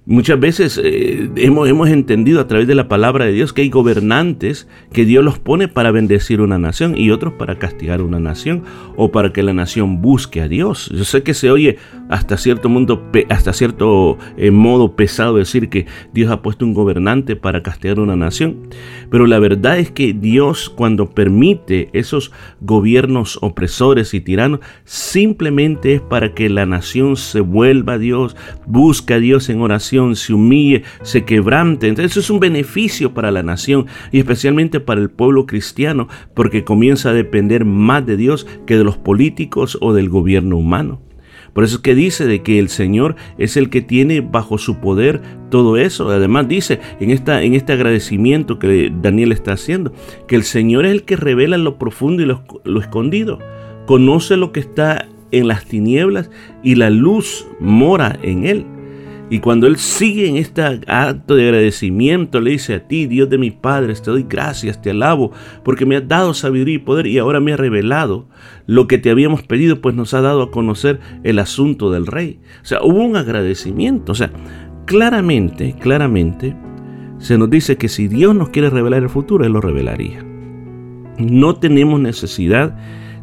Muchas 0.06 0.38
veces 0.38 0.78
eh, 0.84 1.30
hemos, 1.36 1.66
hemos, 1.66 1.88
entendido 1.88 2.38
a 2.38 2.46
través 2.46 2.68
de 2.68 2.74
la 2.74 2.88
palabra 2.88 3.24
de 3.24 3.32
Dios 3.32 3.54
que 3.54 3.62
hay 3.62 3.70
gobernantes 3.70 4.68
que 4.92 5.06
Dios 5.06 5.24
los 5.24 5.38
pone 5.38 5.66
para 5.66 5.92
bendecir 5.92 6.42
una 6.42 6.58
nación 6.58 6.94
y 6.94 7.10
otros 7.10 7.32
para 7.32 7.58
castigar 7.58 8.02
una 8.02 8.20
nación 8.20 8.64
o 8.96 9.10
para 9.10 9.32
que 9.32 9.42
la 9.42 9.54
nación 9.54 10.02
busque 10.02 10.42
a 10.42 10.48
Dios. 10.48 10.90
Yo 10.94 11.04
sé 11.04 11.22
que 11.22 11.32
se 11.32 11.50
oye 11.50 11.78
hasta 12.10 12.36
cierto, 12.36 12.68
mundo, 12.68 13.10
hasta 13.30 13.54
cierto 13.54 14.18
eh, 14.36 14.50
modo 14.50 14.94
pesado 14.94 15.36
decir 15.36 15.70
que 15.70 15.86
Dios 16.12 16.30
ha 16.30 16.42
puesto 16.42 16.66
un 16.66 16.74
gobernante 16.74 17.34
para 17.34 17.62
castigar 17.62 17.98
una 17.98 18.14
nación, 18.14 18.68
pero 19.10 19.26
la 19.26 19.38
verdad 19.38 19.78
es 19.78 19.90
que 19.90 20.12
Dios 20.12 20.68
cuando 20.68 21.08
permite 21.08 21.88
esos 21.94 22.30
gobiernos 22.60 23.38
opresores 23.40 24.12
y 24.12 24.20
tiranos 24.20 24.60
simplemente 24.84 25.94
es 25.94 26.02
para 26.02 26.34
que 26.34 26.50
la 26.50 26.66
nación 26.66 27.16
se 27.16 27.40
vuelva 27.40 27.94
a 27.94 27.98
Dios, 27.98 28.36
busque 28.66 29.14
a 29.14 29.18
Dios 29.18 29.48
en 29.48 29.62
oración 29.62 29.93
se 30.14 30.34
humille, 30.34 30.82
se 31.02 31.24
quebrante. 31.24 31.88
Entonces 31.88 32.12
eso 32.12 32.20
es 32.20 32.30
un 32.30 32.40
beneficio 32.40 33.14
para 33.14 33.30
la 33.30 33.42
nación 33.42 33.86
y 34.12 34.18
especialmente 34.18 34.80
para 34.80 35.00
el 35.00 35.10
pueblo 35.10 35.46
cristiano 35.46 36.08
porque 36.34 36.64
comienza 36.64 37.10
a 37.10 37.14
depender 37.14 37.64
más 37.64 38.04
de 38.06 38.16
Dios 38.16 38.46
que 38.66 38.76
de 38.76 38.84
los 38.84 38.96
políticos 38.96 39.78
o 39.80 39.92
del 39.92 40.08
gobierno 40.08 40.56
humano. 40.56 41.00
Por 41.54 41.62
eso 41.62 41.76
es 41.76 41.82
que 41.82 41.94
dice 41.94 42.26
de 42.26 42.42
que 42.42 42.58
el 42.58 42.68
Señor 42.68 43.14
es 43.38 43.56
el 43.56 43.70
que 43.70 43.80
tiene 43.80 44.20
bajo 44.20 44.58
su 44.58 44.80
poder 44.80 45.22
todo 45.50 45.76
eso. 45.76 46.10
Además 46.10 46.48
dice 46.48 46.80
en, 46.98 47.10
esta, 47.10 47.42
en 47.42 47.54
este 47.54 47.72
agradecimiento 47.72 48.58
que 48.58 48.92
Daniel 49.00 49.30
está 49.30 49.52
haciendo, 49.52 49.92
que 50.26 50.34
el 50.34 50.42
Señor 50.42 50.84
es 50.84 50.92
el 50.92 51.04
que 51.04 51.16
revela 51.16 51.56
lo 51.56 51.78
profundo 51.78 52.22
y 52.22 52.26
lo, 52.26 52.42
lo 52.64 52.80
escondido. 52.80 53.38
Conoce 53.86 54.36
lo 54.36 54.50
que 54.50 54.60
está 54.60 55.06
en 55.30 55.46
las 55.46 55.64
tinieblas 55.64 56.30
y 56.62 56.74
la 56.74 56.90
luz 56.90 57.46
mora 57.60 58.18
en 58.22 58.46
él. 58.46 58.66
Y 59.30 59.38
cuando 59.38 59.66
él 59.66 59.76
sigue 59.78 60.28
en 60.28 60.36
este 60.36 60.62
acto 60.62 61.34
de 61.34 61.44
agradecimiento, 61.44 62.40
le 62.40 62.52
dice 62.52 62.74
a 62.74 62.86
ti, 62.86 63.06
Dios 63.06 63.30
de 63.30 63.38
mis 63.38 63.54
padres, 63.54 64.02
te 64.02 64.10
doy 64.10 64.26
gracias, 64.28 64.82
te 64.82 64.90
alabo, 64.90 65.32
porque 65.64 65.86
me 65.86 65.96
has 65.96 66.06
dado 66.06 66.34
sabiduría 66.34 66.74
y 66.74 66.78
poder 66.78 67.06
y 67.06 67.18
ahora 67.18 67.40
me 67.40 67.54
ha 67.54 67.56
revelado 67.56 68.28
lo 68.66 68.86
que 68.86 68.98
te 68.98 69.10
habíamos 69.10 69.42
pedido, 69.42 69.80
pues 69.80 69.94
nos 69.94 70.12
ha 70.12 70.20
dado 70.20 70.42
a 70.42 70.50
conocer 70.50 71.00
el 71.22 71.38
asunto 71.38 71.90
del 71.90 72.06
rey. 72.06 72.38
O 72.62 72.66
sea, 72.66 72.82
hubo 72.82 73.02
un 73.02 73.16
agradecimiento. 73.16 74.12
O 74.12 74.14
sea, 74.14 74.30
claramente, 74.84 75.74
claramente, 75.80 76.54
se 77.18 77.38
nos 77.38 77.48
dice 77.48 77.76
que 77.76 77.88
si 77.88 78.08
Dios 78.08 78.34
nos 78.34 78.50
quiere 78.50 78.68
revelar 78.68 79.02
el 79.02 79.08
futuro, 79.08 79.46
Él 79.46 79.52
lo 79.52 79.62
revelaría. 79.62 80.22
No 81.18 81.56
tenemos 81.56 81.98
necesidad 81.98 82.76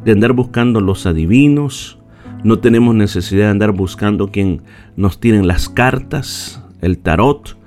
de 0.03 0.11
andar 0.13 0.33
buscando 0.33 0.81
los 0.81 1.05
adivinos, 1.05 2.00
no 2.43 2.59
tenemos 2.59 2.95
necesidad 2.95 3.45
de 3.45 3.51
andar 3.51 3.71
buscando 3.71 4.31
quien 4.31 4.63
nos 4.95 5.19
tiren 5.19 5.47
las 5.47 5.69
cartas, 5.69 6.63
el 6.81 6.97
tarot. 6.97 7.57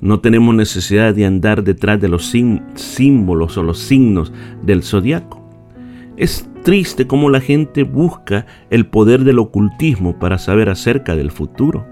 No 0.00 0.20
tenemos 0.20 0.54
necesidad 0.54 1.14
de 1.14 1.26
andar 1.26 1.64
detrás 1.64 2.00
de 2.00 2.08
los 2.08 2.32
símbolos 2.74 3.58
o 3.58 3.62
los 3.62 3.78
signos 3.78 4.32
del 4.62 4.82
zodiaco. 4.82 5.44
Es 6.16 6.48
triste 6.62 7.06
cómo 7.06 7.28
la 7.28 7.40
gente 7.40 7.82
busca 7.82 8.46
el 8.70 8.86
poder 8.86 9.24
del 9.24 9.38
ocultismo 9.40 10.18
para 10.18 10.38
saber 10.38 10.68
acerca 10.68 11.16
del 11.16 11.30
futuro. 11.30 11.86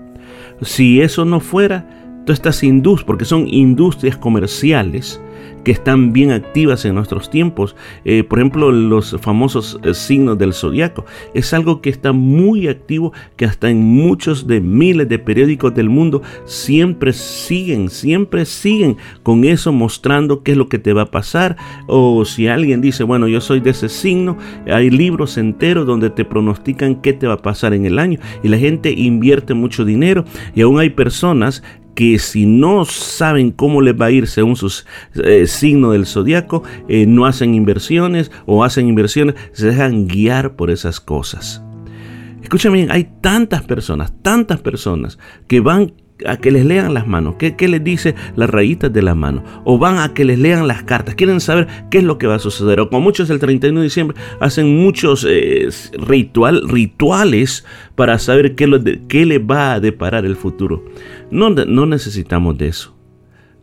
Si 0.63 1.01
eso 1.01 1.25
no 1.25 1.41
fuera, 1.41 1.98
estas 2.35 2.63
industrias, 2.63 3.07
porque 3.07 3.25
son 3.25 3.47
industrias 3.49 4.17
comerciales, 4.17 5.21
que 5.65 5.73
están 5.73 6.13
bien 6.13 6.31
activas 6.31 6.85
en 6.85 6.95
nuestros 6.95 7.31
tiempos. 7.31 7.77
Eh, 8.05 8.25
por 8.25 8.39
ejemplo, 8.39 8.73
los 8.73 9.17
famosos 9.21 9.79
eh, 9.83 9.95
signos 9.95 10.39
del 10.39 10.55
zodiaco. 10.55 11.05
Es 11.35 11.53
algo 11.53 11.81
que 11.81 11.91
está 11.91 12.13
muy 12.13 12.69
activo, 12.69 13.13
que 13.37 13.45
hasta 13.45 13.69
en 13.69 13.83
muchos 13.83 14.47
de 14.47 14.61
miles 14.61 15.09
de 15.09 15.19
periódicos 15.19 15.75
del 15.75 15.89
mundo 15.89 16.23
siempre 16.45 17.13
siguen, 17.13 17.91
siempre 17.91 18.45
siguen 18.45 18.97
con 19.23 19.45
eso 19.45 19.73
mostrando 19.73 20.43
qué 20.43 20.53
es 20.53 20.59
lo 20.59 20.69
que 20.69 20.79
te 20.79 20.93
va 20.93 21.03
a 21.03 21.11
pasar. 21.11 21.57
O 21.87 22.25
si 22.25 22.49
alguien 22.49 22.81
dice, 22.81 23.05
bueno, 23.05 23.29
yo 23.29 23.41
soy 23.41 23.61
de 23.61 23.71
ese 23.71 23.89
signo, 23.89 24.39
hay 24.67 24.91
libros 24.91 25.37
enteros 25.37 25.87
donde 25.87 26.11
te 26.11 26.25
pronostican 26.25 26.97
qué 26.97 27.13
te 27.13 27.27
va 27.27 27.35
a 27.35 27.43
pasar 27.43 27.75
en 27.75 27.85
el 27.85 27.99
año. 27.99 28.19
Y 28.43 28.49
la 28.49 28.59
gente 28.59 28.91
invierte 28.93 29.55
mucho 29.55 29.85
dinero 29.85 30.25
y 30.55 30.63
aún 30.63 30.79
hay 30.79 30.91
personas 30.91 31.63
que 31.95 32.19
si 32.19 32.47
no 32.47 32.85
saben 32.85 33.51
cómo 33.51 33.81
les 33.81 34.01
va 34.01 34.07
a 34.07 34.11
ir 34.11 34.27
según 34.27 34.57
sus 34.57 34.87
eh, 35.15 35.47
signos 35.47 35.93
del 35.93 36.07
zodiaco, 36.07 36.63
eh, 36.89 37.07
no 37.07 37.27
hacen 37.27 37.55
inversiones 37.55 38.31
o 38.47 38.65
hacen 38.65 38.89
inversiones, 38.89 39.35
se 39.53 39.67
dejan 39.67 40.07
guiar 40.07 40.55
por 40.55 40.71
esas 40.71 41.01
cosas. 41.01 41.63
Escúchame 42.43 42.79
bien, 42.79 42.91
hay 42.91 43.09
tantas 43.21 43.63
personas, 43.63 44.13
tantas 44.23 44.61
personas 44.61 45.19
que 45.49 45.61
van 45.61 45.93
a 46.27 46.37
que 46.37 46.51
les 46.51 46.65
lean 46.65 46.95
las 46.95 47.07
manos. 47.07 47.37
¿Qué, 47.37 47.69
les 47.69 47.83
dice 47.83 48.15
las 48.37 48.51
rayitas 48.51 48.93
de 48.93 49.03
la 49.03 49.15
mano? 49.15 49.45
O 49.65 49.79
van 49.79 49.99
a 49.99 50.15
que 50.15 50.25
les 50.25 50.39
lean 50.39 50.67
las 50.67 50.83
cartas. 50.83 51.15
Quieren 51.15 51.41
saber 51.41 51.69
qué 51.91 51.99
es 51.99 52.05
lo 52.05 52.19
que 52.19 52.27
va 52.27 52.37
a 52.37 52.41
suceder. 52.41 52.81
O 52.81 52.89
como 52.89 53.03
muchos 53.03 53.31
el 53.31 53.39
31 53.39 53.81
de 53.81 53.85
diciembre 53.85 54.17
hacen 54.41 54.77
muchos 54.77 55.27
eh, 55.29 55.69
ritual, 55.93 56.69
rituales 56.69 57.65
para 57.95 58.19
saber 58.19 58.55
qué, 58.55 58.67
lo 58.67 58.83
qué 59.09 59.39
va 59.39 59.75
a 59.75 59.81
deparar 59.81 60.25
el 60.25 60.37
futuro. 60.37 60.85
No, 61.31 61.51
no 61.51 61.87
necesitamos 61.87 62.59
de 62.59 62.69
eso. 62.69 62.97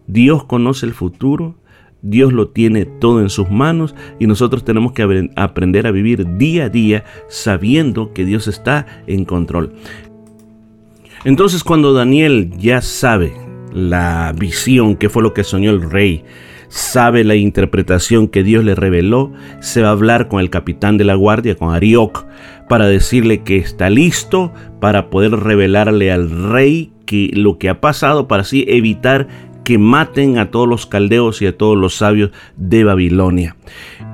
Dios 0.07 0.45
conoce 0.45 0.85
el 0.85 0.93
futuro. 0.93 1.55
Dios 2.07 2.33
lo 2.33 2.49
tiene 2.49 2.85
todo 2.85 3.19
en 3.19 3.31
sus 3.31 3.49
manos 3.49 3.95
y 4.19 4.27
nosotros 4.27 4.63
tenemos 4.63 4.91
que 4.91 5.31
aprender 5.35 5.87
a 5.87 5.91
vivir 5.91 6.37
día 6.37 6.65
a 6.65 6.69
día 6.69 7.03
sabiendo 7.29 8.13
que 8.13 8.25
Dios 8.25 8.47
está 8.47 8.85
en 9.07 9.25
control. 9.25 9.73
Entonces 11.25 11.63
cuando 11.63 11.93
Daniel 11.93 12.51
ya 12.57 12.81
sabe 12.81 13.33
la 13.73 14.31
visión, 14.37 14.95
que 14.95 15.09
fue 15.09 15.23
lo 15.23 15.33
que 15.33 15.43
soñó 15.43 15.71
el 15.71 15.89
rey, 15.89 16.23
sabe 16.69 17.23
la 17.23 17.35
interpretación 17.35 18.27
que 18.27 18.43
Dios 18.43 18.63
le 18.63 18.75
reveló, 18.75 19.33
se 19.59 19.81
va 19.81 19.89
a 19.89 19.93
hablar 19.93 20.27
con 20.27 20.39
el 20.39 20.51
capitán 20.51 20.97
de 20.97 21.03
la 21.03 21.15
guardia, 21.15 21.55
con 21.55 21.73
Arioc, 21.73 22.25
para 22.69 22.85
decirle 22.85 23.41
que 23.41 23.57
está 23.57 23.89
listo 23.89 24.53
para 24.79 25.09
poder 25.09 25.31
revelarle 25.31 26.11
al 26.11 26.29
rey 26.29 26.91
que 27.07 27.31
lo 27.33 27.57
que 27.57 27.69
ha 27.69 27.81
pasado 27.81 28.27
para 28.27 28.41
así 28.41 28.63
evitar 28.67 29.27
que 29.63 29.79
maten 29.79 30.37
a 30.37 30.51
todos 30.51 30.67
los 30.67 30.85
caldeos 30.85 31.41
y 31.41 31.47
a 31.47 31.57
todos 31.57 31.75
los 31.75 31.95
sabios 31.95 32.29
de 32.55 32.83
Babilonia. 32.83 33.55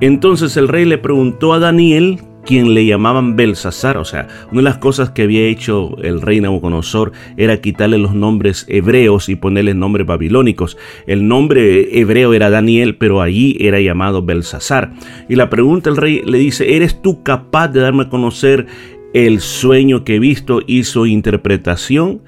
Entonces 0.00 0.56
el 0.56 0.68
rey 0.68 0.86
le 0.86 0.96
preguntó 0.96 1.52
a 1.52 1.58
Daniel 1.58 2.20
quien 2.44 2.74
le 2.74 2.86
llamaban 2.86 3.36
Belsasar. 3.36 3.96
O 3.96 4.04
sea, 4.04 4.28
una 4.50 4.60
de 4.60 4.62
las 4.62 4.78
cosas 4.78 5.10
que 5.10 5.22
había 5.22 5.42
hecho 5.42 5.96
el 6.02 6.20
rey 6.20 6.40
Nabucodonosor 6.40 7.12
era 7.36 7.60
quitarle 7.60 7.98
los 7.98 8.14
nombres 8.14 8.64
hebreos 8.68 9.28
y 9.28 9.36
ponerle 9.36 9.74
nombres 9.74 10.06
babilónicos. 10.06 10.76
El 11.06 11.28
nombre 11.28 11.98
hebreo 11.98 12.34
era 12.34 12.50
Daniel, 12.50 12.96
pero 12.96 13.20
allí 13.20 13.56
era 13.60 13.80
llamado 13.80 14.22
Belsasar. 14.22 14.92
Y 15.28 15.36
la 15.36 15.50
pregunta 15.50 15.90
el 15.90 15.96
rey 15.96 16.22
le 16.24 16.38
dice, 16.38 16.76
¿eres 16.76 17.00
tú 17.00 17.22
capaz 17.22 17.68
de 17.68 17.80
darme 17.80 18.04
a 18.04 18.08
conocer 18.08 18.66
el 19.14 19.40
sueño 19.40 20.04
que 20.04 20.16
he 20.16 20.18
visto 20.18 20.60
y 20.66 20.84
su 20.84 21.06
interpretación? 21.06 22.22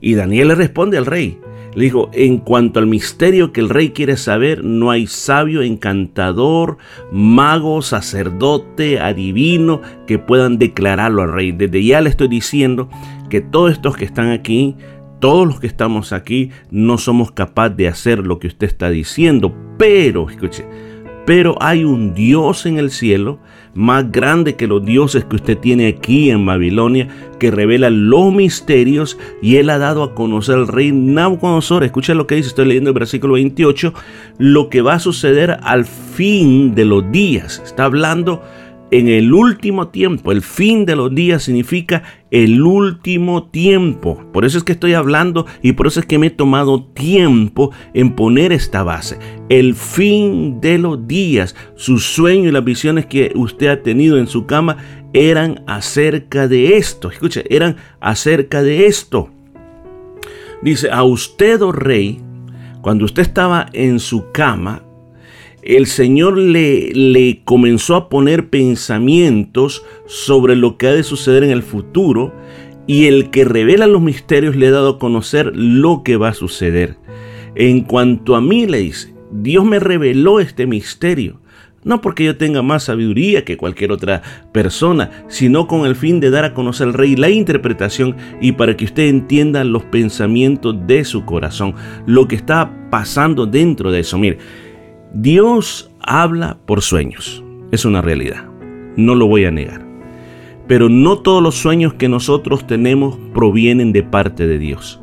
Y 0.00 0.14
Daniel 0.14 0.48
le 0.48 0.54
responde 0.56 0.98
al 0.98 1.06
rey, 1.06 1.38
le 1.74 1.84
dijo, 1.84 2.10
en 2.12 2.38
cuanto 2.38 2.80
al 2.80 2.86
misterio 2.86 3.52
que 3.52 3.60
el 3.60 3.70
rey 3.70 3.90
quiere 3.90 4.16
saber, 4.16 4.62
no 4.62 4.90
hay 4.90 5.06
sabio, 5.06 5.62
encantador, 5.62 6.76
mago, 7.10 7.80
sacerdote, 7.80 9.00
adivino 9.00 9.80
que 10.06 10.18
puedan 10.18 10.58
declararlo 10.58 11.22
al 11.22 11.32
rey. 11.32 11.52
Desde 11.52 11.82
ya 11.82 12.00
le 12.00 12.10
estoy 12.10 12.28
diciendo 12.28 12.90
que 13.30 13.40
todos 13.40 13.72
estos 13.72 13.96
que 13.96 14.04
están 14.04 14.30
aquí, 14.30 14.76
todos 15.18 15.46
los 15.46 15.60
que 15.60 15.66
estamos 15.66 16.12
aquí, 16.12 16.50
no 16.70 16.98
somos 16.98 17.32
capaces 17.32 17.76
de 17.76 17.88
hacer 17.88 18.18
lo 18.18 18.38
que 18.38 18.48
usted 18.48 18.66
está 18.66 18.90
diciendo. 18.90 19.54
Pero, 19.78 20.28
escuche, 20.28 20.66
pero 21.24 21.56
hay 21.60 21.84
un 21.84 22.12
Dios 22.12 22.66
en 22.66 22.78
el 22.78 22.90
cielo 22.90 23.38
más 23.74 24.10
grande 24.10 24.56
que 24.56 24.66
los 24.66 24.84
dioses 24.84 25.24
que 25.24 25.36
usted 25.36 25.58
tiene 25.58 25.88
aquí 25.88 26.30
en 26.30 26.44
Babilonia, 26.44 27.08
que 27.38 27.50
revela 27.50 27.90
los 27.90 28.32
misterios 28.32 29.18
y 29.40 29.56
él 29.56 29.70
ha 29.70 29.78
dado 29.78 30.02
a 30.02 30.14
conocer 30.14 30.56
al 30.56 30.68
rey 30.68 30.92
Nabucodonosor. 30.92 31.84
Escucha 31.84 32.14
lo 32.14 32.26
que 32.26 32.36
dice, 32.36 32.48
estoy 32.48 32.66
leyendo 32.66 32.90
el 32.90 32.94
versículo 32.94 33.34
28, 33.34 33.94
lo 34.38 34.68
que 34.68 34.82
va 34.82 34.94
a 34.94 34.98
suceder 34.98 35.58
al 35.62 35.84
fin 35.84 36.74
de 36.74 36.84
los 36.84 37.10
días. 37.10 37.62
Está 37.64 37.84
hablando 37.84 38.42
en 38.90 39.08
el 39.08 39.32
último 39.32 39.88
tiempo. 39.88 40.32
El 40.32 40.42
fin 40.42 40.84
de 40.84 40.96
los 40.96 41.14
días 41.14 41.42
significa 41.44 42.02
el 42.32 42.62
último 42.62 43.44
tiempo. 43.44 44.24
Por 44.32 44.44
eso 44.44 44.58
es 44.58 44.64
que 44.64 44.72
estoy 44.72 44.94
hablando 44.94 45.46
y 45.62 45.72
por 45.72 45.86
eso 45.86 46.00
es 46.00 46.06
que 46.06 46.18
me 46.18 46.28
he 46.28 46.30
tomado 46.30 46.82
tiempo 46.82 47.70
en 47.94 48.16
poner 48.16 48.52
esta 48.52 48.82
base. 48.82 49.18
El 49.48 49.74
fin 49.74 50.60
de 50.60 50.78
los 50.78 51.06
días. 51.06 51.54
Sus 51.76 52.06
sueños 52.06 52.48
y 52.48 52.50
las 52.50 52.64
visiones 52.64 53.06
que 53.06 53.32
usted 53.36 53.68
ha 53.68 53.82
tenido 53.82 54.18
en 54.18 54.26
su 54.26 54.46
cama 54.46 54.78
eran 55.12 55.62
acerca 55.66 56.48
de 56.48 56.78
esto. 56.78 57.10
Escuche, 57.10 57.44
eran 57.54 57.76
acerca 58.00 58.62
de 58.62 58.86
esto. 58.86 59.28
Dice, 60.62 60.90
a 60.90 61.04
usted, 61.04 61.60
oh 61.60 61.72
rey, 61.72 62.20
cuando 62.80 63.04
usted 63.04 63.22
estaba 63.22 63.66
en 63.74 64.00
su 64.00 64.30
cama, 64.32 64.82
el 65.62 65.86
Señor 65.86 66.36
le, 66.38 66.92
le, 66.92 67.42
comenzó 67.44 67.96
a 67.96 68.08
poner 68.08 68.50
pensamientos 68.50 69.84
sobre 70.06 70.56
lo 70.56 70.76
que 70.76 70.88
ha 70.88 70.92
de 70.92 71.04
suceder 71.04 71.44
en 71.44 71.50
el 71.50 71.62
futuro 71.62 72.32
y 72.86 73.06
el 73.06 73.30
que 73.30 73.44
revela 73.44 73.86
los 73.86 74.02
misterios 74.02 74.56
le 74.56 74.66
ha 74.68 74.72
dado 74.72 74.90
a 74.90 74.98
conocer 74.98 75.52
lo 75.54 76.02
que 76.02 76.16
va 76.16 76.28
a 76.28 76.34
suceder. 76.34 76.96
En 77.54 77.82
cuanto 77.82 78.34
a 78.34 78.40
mí, 78.40 78.66
le 78.66 78.78
dice, 78.78 79.14
Dios 79.30 79.64
me 79.64 79.78
reveló 79.78 80.40
este 80.40 80.66
misterio. 80.66 81.40
No 81.84 82.00
porque 82.00 82.24
yo 82.24 82.36
tenga 82.36 82.62
más 82.62 82.84
sabiduría 82.84 83.44
que 83.44 83.56
cualquier 83.56 83.90
otra 83.90 84.22
persona, 84.52 85.10
sino 85.28 85.66
con 85.66 85.84
el 85.84 85.96
fin 85.96 86.20
de 86.20 86.30
dar 86.30 86.44
a 86.44 86.54
conocer 86.54 86.86
al 86.86 86.94
rey 86.94 87.16
la 87.16 87.28
interpretación 87.28 88.16
y 88.40 88.52
para 88.52 88.76
que 88.76 88.84
usted 88.84 89.08
entienda 89.08 89.64
los 89.64 89.82
pensamientos 89.84 90.76
de 90.86 91.04
su 91.04 91.24
corazón, 91.24 91.74
lo 92.06 92.28
que 92.28 92.36
está 92.36 92.88
pasando 92.88 93.46
dentro 93.46 93.90
de 93.90 94.00
eso. 94.00 94.16
Mire, 94.16 94.38
Dios 95.14 95.90
habla 96.00 96.56
por 96.64 96.80
sueños, 96.80 97.44
es 97.70 97.84
una 97.84 98.00
realidad, 98.00 98.46
no 98.96 99.14
lo 99.14 99.26
voy 99.26 99.44
a 99.44 99.50
negar. 99.50 99.86
Pero 100.66 100.88
no 100.88 101.18
todos 101.18 101.42
los 101.42 101.54
sueños 101.56 101.92
que 101.94 102.08
nosotros 102.08 102.66
tenemos 102.66 103.18
provienen 103.34 103.92
de 103.92 104.04
parte 104.04 104.46
de 104.46 104.58
Dios. 104.58 105.02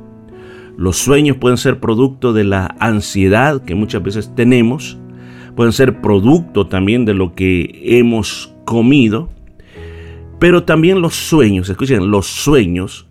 Los 0.78 0.98
sueños 0.98 1.38
pueden 1.38 1.58
ser 1.58 1.80
producto 1.80 2.34
de 2.34 2.44
la 2.44 2.76
ansiedad 2.80 3.62
que 3.64 3.76
muchas 3.76 4.02
veces 4.02 4.34
tenemos, 4.34 4.98
pueden 5.56 5.74
ser 5.74 6.02
producto 6.02 6.66
también 6.66 7.06
de 7.06 7.14
lo 7.14 7.36
que 7.36 8.00
hemos 8.00 8.52
comido, 8.66 9.30
pero 10.40 10.64
también 10.64 11.02
los 11.02 11.14
sueños, 11.14 11.70
escuchen, 11.70 12.10
los 12.10 12.26
sueños 12.26 13.06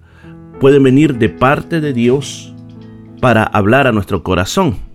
pueden 0.58 0.82
venir 0.82 1.16
de 1.16 1.28
parte 1.28 1.80
de 1.80 1.92
Dios 1.92 2.52
para 3.20 3.44
hablar 3.44 3.86
a 3.86 3.92
nuestro 3.92 4.24
corazón. 4.24 4.87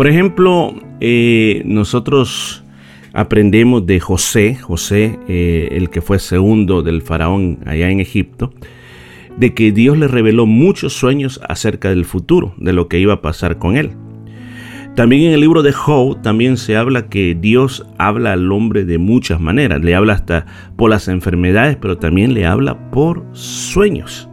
Por 0.00 0.08
ejemplo, 0.08 0.74
eh, 1.00 1.60
nosotros 1.66 2.64
aprendemos 3.12 3.84
de 3.84 4.00
José, 4.00 4.54
José, 4.54 5.18
eh, 5.28 5.68
el 5.72 5.90
que 5.90 6.00
fue 6.00 6.18
segundo 6.18 6.80
del 6.80 7.02
faraón 7.02 7.58
allá 7.66 7.90
en 7.90 8.00
Egipto, 8.00 8.50
de 9.36 9.52
que 9.52 9.72
Dios 9.72 9.98
le 9.98 10.08
reveló 10.08 10.46
muchos 10.46 10.94
sueños 10.94 11.38
acerca 11.46 11.90
del 11.90 12.06
futuro, 12.06 12.54
de 12.56 12.72
lo 12.72 12.88
que 12.88 12.98
iba 12.98 13.12
a 13.12 13.20
pasar 13.20 13.58
con 13.58 13.76
él. 13.76 13.90
También 14.96 15.24
en 15.24 15.32
el 15.34 15.40
libro 15.42 15.62
de 15.62 15.72
Job 15.72 16.22
también 16.22 16.56
se 16.56 16.78
habla 16.78 17.10
que 17.10 17.36
Dios 17.38 17.86
habla 17.98 18.32
al 18.32 18.50
hombre 18.52 18.86
de 18.86 18.96
muchas 18.96 19.38
maneras. 19.38 19.82
Le 19.82 19.94
habla 19.94 20.14
hasta 20.14 20.46
por 20.76 20.88
las 20.88 21.08
enfermedades, 21.08 21.76
pero 21.76 21.98
también 21.98 22.32
le 22.32 22.46
habla 22.46 22.90
por 22.90 23.26
sueños. 23.32 24.30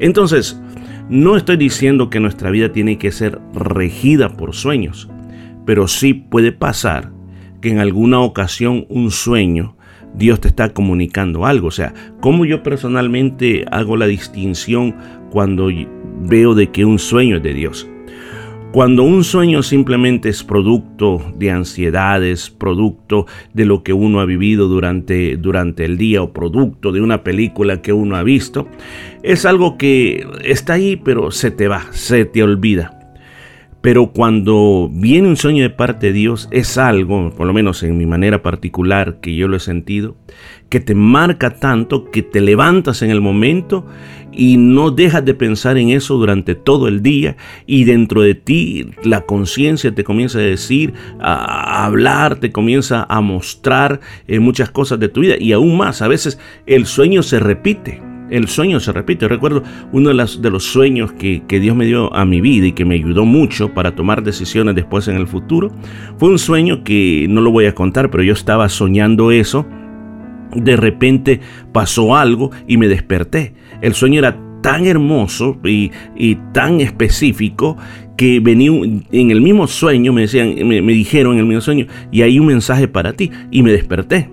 Entonces, 0.00 0.60
no 1.08 1.36
estoy 1.36 1.56
diciendo 1.56 2.10
que 2.10 2.20
nuestra 2.20 2.50
vida 2.50 2.72
tiene 2.72 2.98
que 2.98 3.12
ser 3.12 3.40
regida 3.54 4.36
por 4.36 4.54
sueños, 4.54 5.10
pero 5.66 5.88
sí 5.88 6.14
puede 6.14 6.52
pasar 6.52 7.12
que 7.60 7.70
en 7.70 7.78
alguna 7.78 8.20
ocasión 8.20 8.86
un 8.88 9.10
sueño 9.10 9.76
Dios 10.14 10.40
te 10.40 10.48
está 10.48 10.70
comunicando 10.70 11.46
algo. 11.46 11.68
O 11.68 11.72
sea, 11.72 11.94
¿cómo 12.20 12.44
yo 12.44 12.62
personalmente 12.62 13.64
hago 13.70 13.96
la 13.96 14.06
distinción 14.06 14.94
cuando 15.30 15.68
veo 16.20 16.54
de 16.54 16.70
que 16.70 16.84
un 16.84 16.98
sueño 16.98 17.36
es 17.36 17.42
de 17.42 17.54
Dios? 17.54 17.88
Cuando 18.72 19.02
un 19.02 19.22
sueño 19.22 19.62
simplemente 19.62 20.30
es 20.30 20.42
producto 20.42 21.20
de 21.36 21.50
ansiedades, 21.50 22.48
producto 22.48 23.26
de 23.52 23.66
lo 23.66 23.82
que 23.82 23.92
uno 23.92 24.20
ha 24.20 24.24
vivido 24.24 24.66
durante, 24.66 25.36
durante 25.36 25.84
el 25.84 25.98
día 25.98 26.22
o 26.22 26.32
producto 26.32 26.90
de 26.90 27.02
una 27.02 27.22
película 27.22 27.82
que 27.82 27.92
uno 27.92 28.16
ha 28.16 28.22
visto, 28.22 28.66
es 29.22 29.44
algo 29.44 29.76
que 29.76 30.26
está 30.42 30.72
ahí 30.72 30.96
pero 30.96 31.30
se 31.30 31.50
te 31.50 31.68
va, 31.68 31.88
se 31.90 32.24
te 32.24 32.42
olvida. 32.42 33.01
Pero 33.82 34.12
cuando 34.12 34.88
viene 34.92 35.28
un 35.28 35.36
sueño 35.36 35.64
de 35.64 35.70
parte 35.70 36.06
de 36.06 36.12
Dios, 36.12 36.48
es 36.52 36.78
algo, 36.78 37.30
por 37.36 37.48
lo 37.48 37.52
menos 37.52 37.82
en 37.82 37.98
mi 37.98 38.06
manera 38.06 38.40
particular, 38.40 39.18
que 39.20 39.34
yo 39.34 39.48
lo 39.48 39.56
he 39.56 39.60
sentido, 39.60 40.16
que 40.68 40.78
te 40.78 40.94
marca 40.94 41.58
tanto 41.58 42.10
que 42.10 42.22
te 42.22 42.40
levantas 42.40 43.02
en 43.02 43.10
el 43.10 43.20
momento 43.20 43.84
y 44.30 44.56
no 44.56 44.92
dejas 44.92 45.24
de 45.24 45.34
pensar 45.34 45.78
en 45.78 45.90
eso 45.90 46.14
durante 46.14 46.54
todo 46.54 46.86
el 46.86 47.02
día 47.02 47.36
y 47.66 47.82
dentro 47.82 48.22
de 48.22 48.36
ti 48.36 48.90
la 49.02 49.22
conciencia 49.22 49.92
te 49.92 50.04
comienza 50.04 50.38
a 50.38 50.42
decir, 50.42 50.94
a 51.20 51.84
hablar, 51.84 52.36
te 52.36 52.52
comienza 52.52 53.04
a 53.08 53.20
mostrar 53.20 54.00
eh, 54.28 54.38
muchas 54.38 54.70
cosas 54.70 55.00
de 55.00 55.08
tu 55.08 55.22
vida 55.22 55.34
y 55.40 55.52
aún 55.52 55.76
más, 55.76 56.02
a 56.02 56.08
veces 56.08 56.38
el 56.66 56.86
sueño 56.86 57.24
se 57.24 57.40
repite. 57.40 58.11
El 58.32 58.48
sueño 58.48 58.80
se 58.80 58.92
repite. 58.92 59.28
recuerdo 59.28 59.62
uno 59.92 60.08
de, 60.08 60.50
los 60.50 60.64
sueños 60.64 61.12
que, 61.12 61.42
que 61.46 61.60
Dios 61.60 61.76
me 61.76 61.84
dio 61.84 62.12
a 62.14 62.24
mi 62.24 62.40
vida 62.40 62.66
y 62.66 62.72
que 62.72 62.84
me 62.84 62.94
ayudó 62.94 63.24
mucho 63.24 63.74
para 63.74 63.94
tomar 63.94 64.22
decisiones 64.22 64.74
después 64.74 65.06
en 65.06 65.16
el 65.16 65.26
futuro. 65.28 65.70
Fue 66.18 66.30
un 66.30 66.38
sueño 66.38 66.82
que 66.82 67.26
no 67.28 67.40
lo 67.40 67.50
voy 67.50 67.66
a 67.66 67.74
contar, 67.74 68.10
pero 68.10 68.22
yo 68.24 68.32
estaba 68.32 68.68
soñando 68.68 69.30
eso 69.30 69.66
de 70.54 70.76
repente 70.76 71.40
pasó 71.72 72.16
algo 72.16 72.50
y 72.66 72.76
me 72.76 72.88
desperté. 72.88 73.54
El 73.80 73.94
sueño 73.94 74.18
era 74.18 74.36
tan 74.62 74.86
hermoso 74.86 75.58
y, 75.64 75.90
tan 76.52 76.80
específico 76.80 77.76
que 78.16 78.40
venía 78.40 78.70
en 79.10 79.30
el 79.30 79.40
mismo 79.40 79.66
sueño, 79.66 80.12
me 80.12 80.22
decían, 80.22 80.54
me, 80.66 80.80
dijeron 80.92 81.34
en 81.34 81.40
el 81.40 81.46
mismo 81.46 81.60
sueño, 81.60 81.86
y 82.12 82.22
hay 82.22 82.38
un 82.38 82.46
mensaje 82.46 82.86
para 82.86 83.12
ti, 83.14 83.30
y 83.50 83.62
me 83.62 83.72
desperté. 83.72 84.28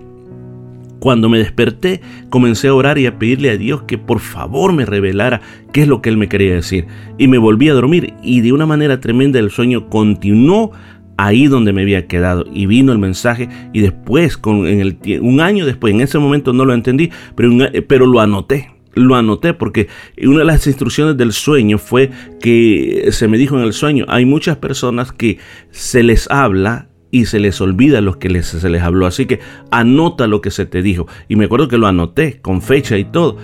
Cuando 1.00 1.30
me 1.30 1.38
desperté, 1.38 2.02
comencé 2.30 2.68
a 2.68 2.74
orar 2.74 2.98
y 2.98 3.06
a 3.06 3.18
pedirle 3.18 3.50
a 3.50 3.58
Dios 3.58 3.84
que 3.84 3.98
por 3.98 4.20
favor 4.20 4.74
me 4.74 4.86
revelara 4.86 5.42
qué 5.72 5.82
es 5.82 5.88
lo 5.88 6.02
que 6.02 6.10
Él 6.10 6.18
me 6.18 6.28
quería 6.30 6.54
decir. 6.54 6.88
Y 7.18 7.28
me 7.28 7.38
volví 7.38 7.70
a 7.70 7.74
dormir 7.74 8.14
y 8.22 8.42
de 8.42 8.52
una 8.52 8.66
manera 8.66 9.00
tremenda 9.00 9.40
el 9.40 9.50
sueño 9.50 9.90
continuó 9.90 10.72
ahí 11.18 11.48
donde 11.48 11.74
me 11.74 11.82
había 11.82 12.08
quedado 12.08 12.46
y 12.52 12.66
vino 12.66 12.94
el 12.94 12.98
mensaje 12.98 13.50
y 13.74 13.82
después, 13.82 14.38
con, 14.38 14.66
en 14.68 14.80
el, 14.80 14.98
un 15.22 15.42
año 15.42 15.66
después, 15.66 15.94
en 15.94 16.02
ese 16.02 16.18
momento 16.18 16.54
no 16.54 16.64
lo 16.64 16.74
entendí, 16.74 17.12
pero, 17.36 17.52
pero 17.88 18.06
lo 18.06 18.20
anoté. 18.20 18.72
Lo 18.96 19.16
anoté 19.16 19.54
porque 19.54 19.88
una 20.22 20.40
de 20.40 20.46
las 20.46 20.66
instrucciones 20.66 21.16
del 21.16 21.32
sueño 21.32 21.78
fue 21.78 22.10
que 22.42 23.10
se 23.12 23.28
me 23.28 23.38
dijo 23.38 23.58
en 23.58 23.64
el 23.64 23.74
sueño, 23.74 24.06
hay 24.08 24.26
muchas 24.26 24.58
personas 24.58 25.12
que 25.12 25.38
se 25.72 26.04
les 26.04 26.30
habla 26.32 26.90
y 27.12 27.26
se 27.26 27.40
les 27.40 27.60
olvida 27.62 28.02
lo 28.02 28.20
que 28.20 28.30
les, 28.30 28.48
se 28.48 28.70
les 28.70 28.82
habló. 28.82 29.06
Así 29.06 29.26
que 29.26 29.40
anota 29.72 30.28
lo 30.28 30.42
que 30.42 30.52
se 30.52 30.66
te 30.66 30.82
dijo. 30.82 31.08
Y 31.28 31.36
me 31.36 31.46
acuerdo 31.46 31.68
que 31.68 31.78
lo 31.78 31.88
anoté 31.88 32.40
con 32.42 32.62
fecha 32.62 32.98
y 32.98 33.06
todo. 33.06 33.38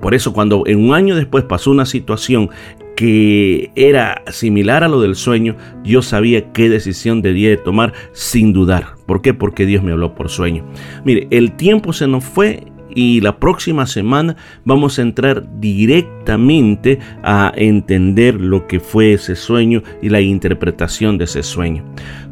Por 0.00 0.14
eso 0.14 0.32
cuando 0.32 0.64
en 0.66 0.78
un 0.78 0.94
año 0.94 1.16
después 1.16 1.44
pasó 1.44 1.70
una 1.70 1.86
situación 1.86 2.50
que 2.96 3.70
era 3.76 4.22
similar 4.30 4.84
a 4.84 4.88
lo 4.88 5.00
del 5.00 5.14
sueño, 5.14 5.56
yo 5.82 6.02
sabía 6.02 6.52
qué 6.52 6.68
decisión 6.68 7.22
debía 7.22 7.48
de 7.48 7.56
tomar 7.56 7.94
sin 8.12 8.52
dudar. 8.52 8.96
¿Por 9.06 9.22
qué? 9.22 9.32
Porque 9.32 9.64
Dios 9.64 9.82
me 9.82 9.92
habló 9.92 10.14
por 10.14 10.28
sueño. 10.28 10.66
Mire, 11.04 11.26
el 11.30 11.52
tiempo 11.52 11.94
se 11.94 12.06
nos 12.06 12.24
fue 12.24 12.64
y 12.94 13.20
la 13.20 13.38
próxima 13.38 13.86
semana 13.86 14.36
vamos 14.64 14.98
a 14.98 15.02
entrar 15.02 15.60
directamente 15.60 16.98
a 17.22 17.52
entender 17.56 18.40
lo 18.40 18.66
que 18.66 18.80
fue 18.80 19.12
ese 19.12 19.36
sueño 19.36 19.82
y 20.02 20.08
la 20.08 20.20
interpretación 20.20 21.18
de 21.18 21.24
ese 21.24 21.42
sueño. 21.42 21.84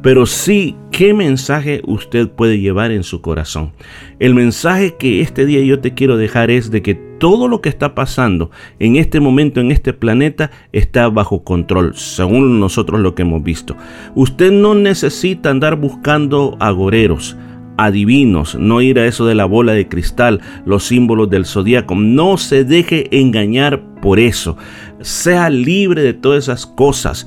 Pero 0.03 0.27
sí, 0.27 0.77
¿qué 0.92 1.12
mensaje 1.12 1.83
usted 1.85 2.29
puede 2.29 2.61
llevar 2.61 2.92
en 2.92 3.03
su 3.03 3.21
corazón? 3.21 3.73
El 4.21 4.35
mensaje 4.35 4.94
que 4.97 5.21
este 5.21 5.44
día 5.44 5.61
yo 5.61 5.81
te 5.81 5.94
quiero 5.94 6.16
dejar 6.16 6.51
es 6.51 6.71
de 6.71 6.83
que 6.83 6.94
todo 6.94 7.49
lo 7.49 7.61
que 7.61 7.68
está 7.68 7.94
pasando 7.94 8.51
en 8.79 8.97
este 8.97 9.18
momento 9.18 9.61
en 9.61 9.73
este 9.73 9.92
planeta 9.92 10.51
está 10.73 11.09
bajo 11.09 11.42
control, 11.42 11.94
según 11.97 12.61
nosotros 12.61 13.01
lo 13.01 13.14
que 13.14 13.23
hemos 13.23 13.42
visto. 13.42 13.77
Usted 14.14 14.53
no 14.53 14.75
necesita 14.75 15.51
andar 15.51 15.77
buscando 15.77 16.57
agoreros 16.61 17.37
adivinos, 17.79 18.57
no 18.57 18.83
ir 18.83 18.99
a 18.99 19.07
eso 19.07 19.25
de 19.25 19.35
la 19.35 19.47
bola 19.47 19.73
de 19.73 19.88
cristal, 19.88 20.41
los 20.67 20.85
símbolos 20.85 21.31
del 21.31 21.47
zodiaco. 21.47 21.95
No 21.95 22.37
se 22.37 22.64
deje 22.64 23.09
engañar 23.19 23.83
por 24.03 24.19
eso. 24.19 24.59
Sea 25.01 25.49
libre 25.49 26.03
de 26.03 26.12
todas 26.12 26.45
esas 26.45 26.67
cosas. 26.67 27.27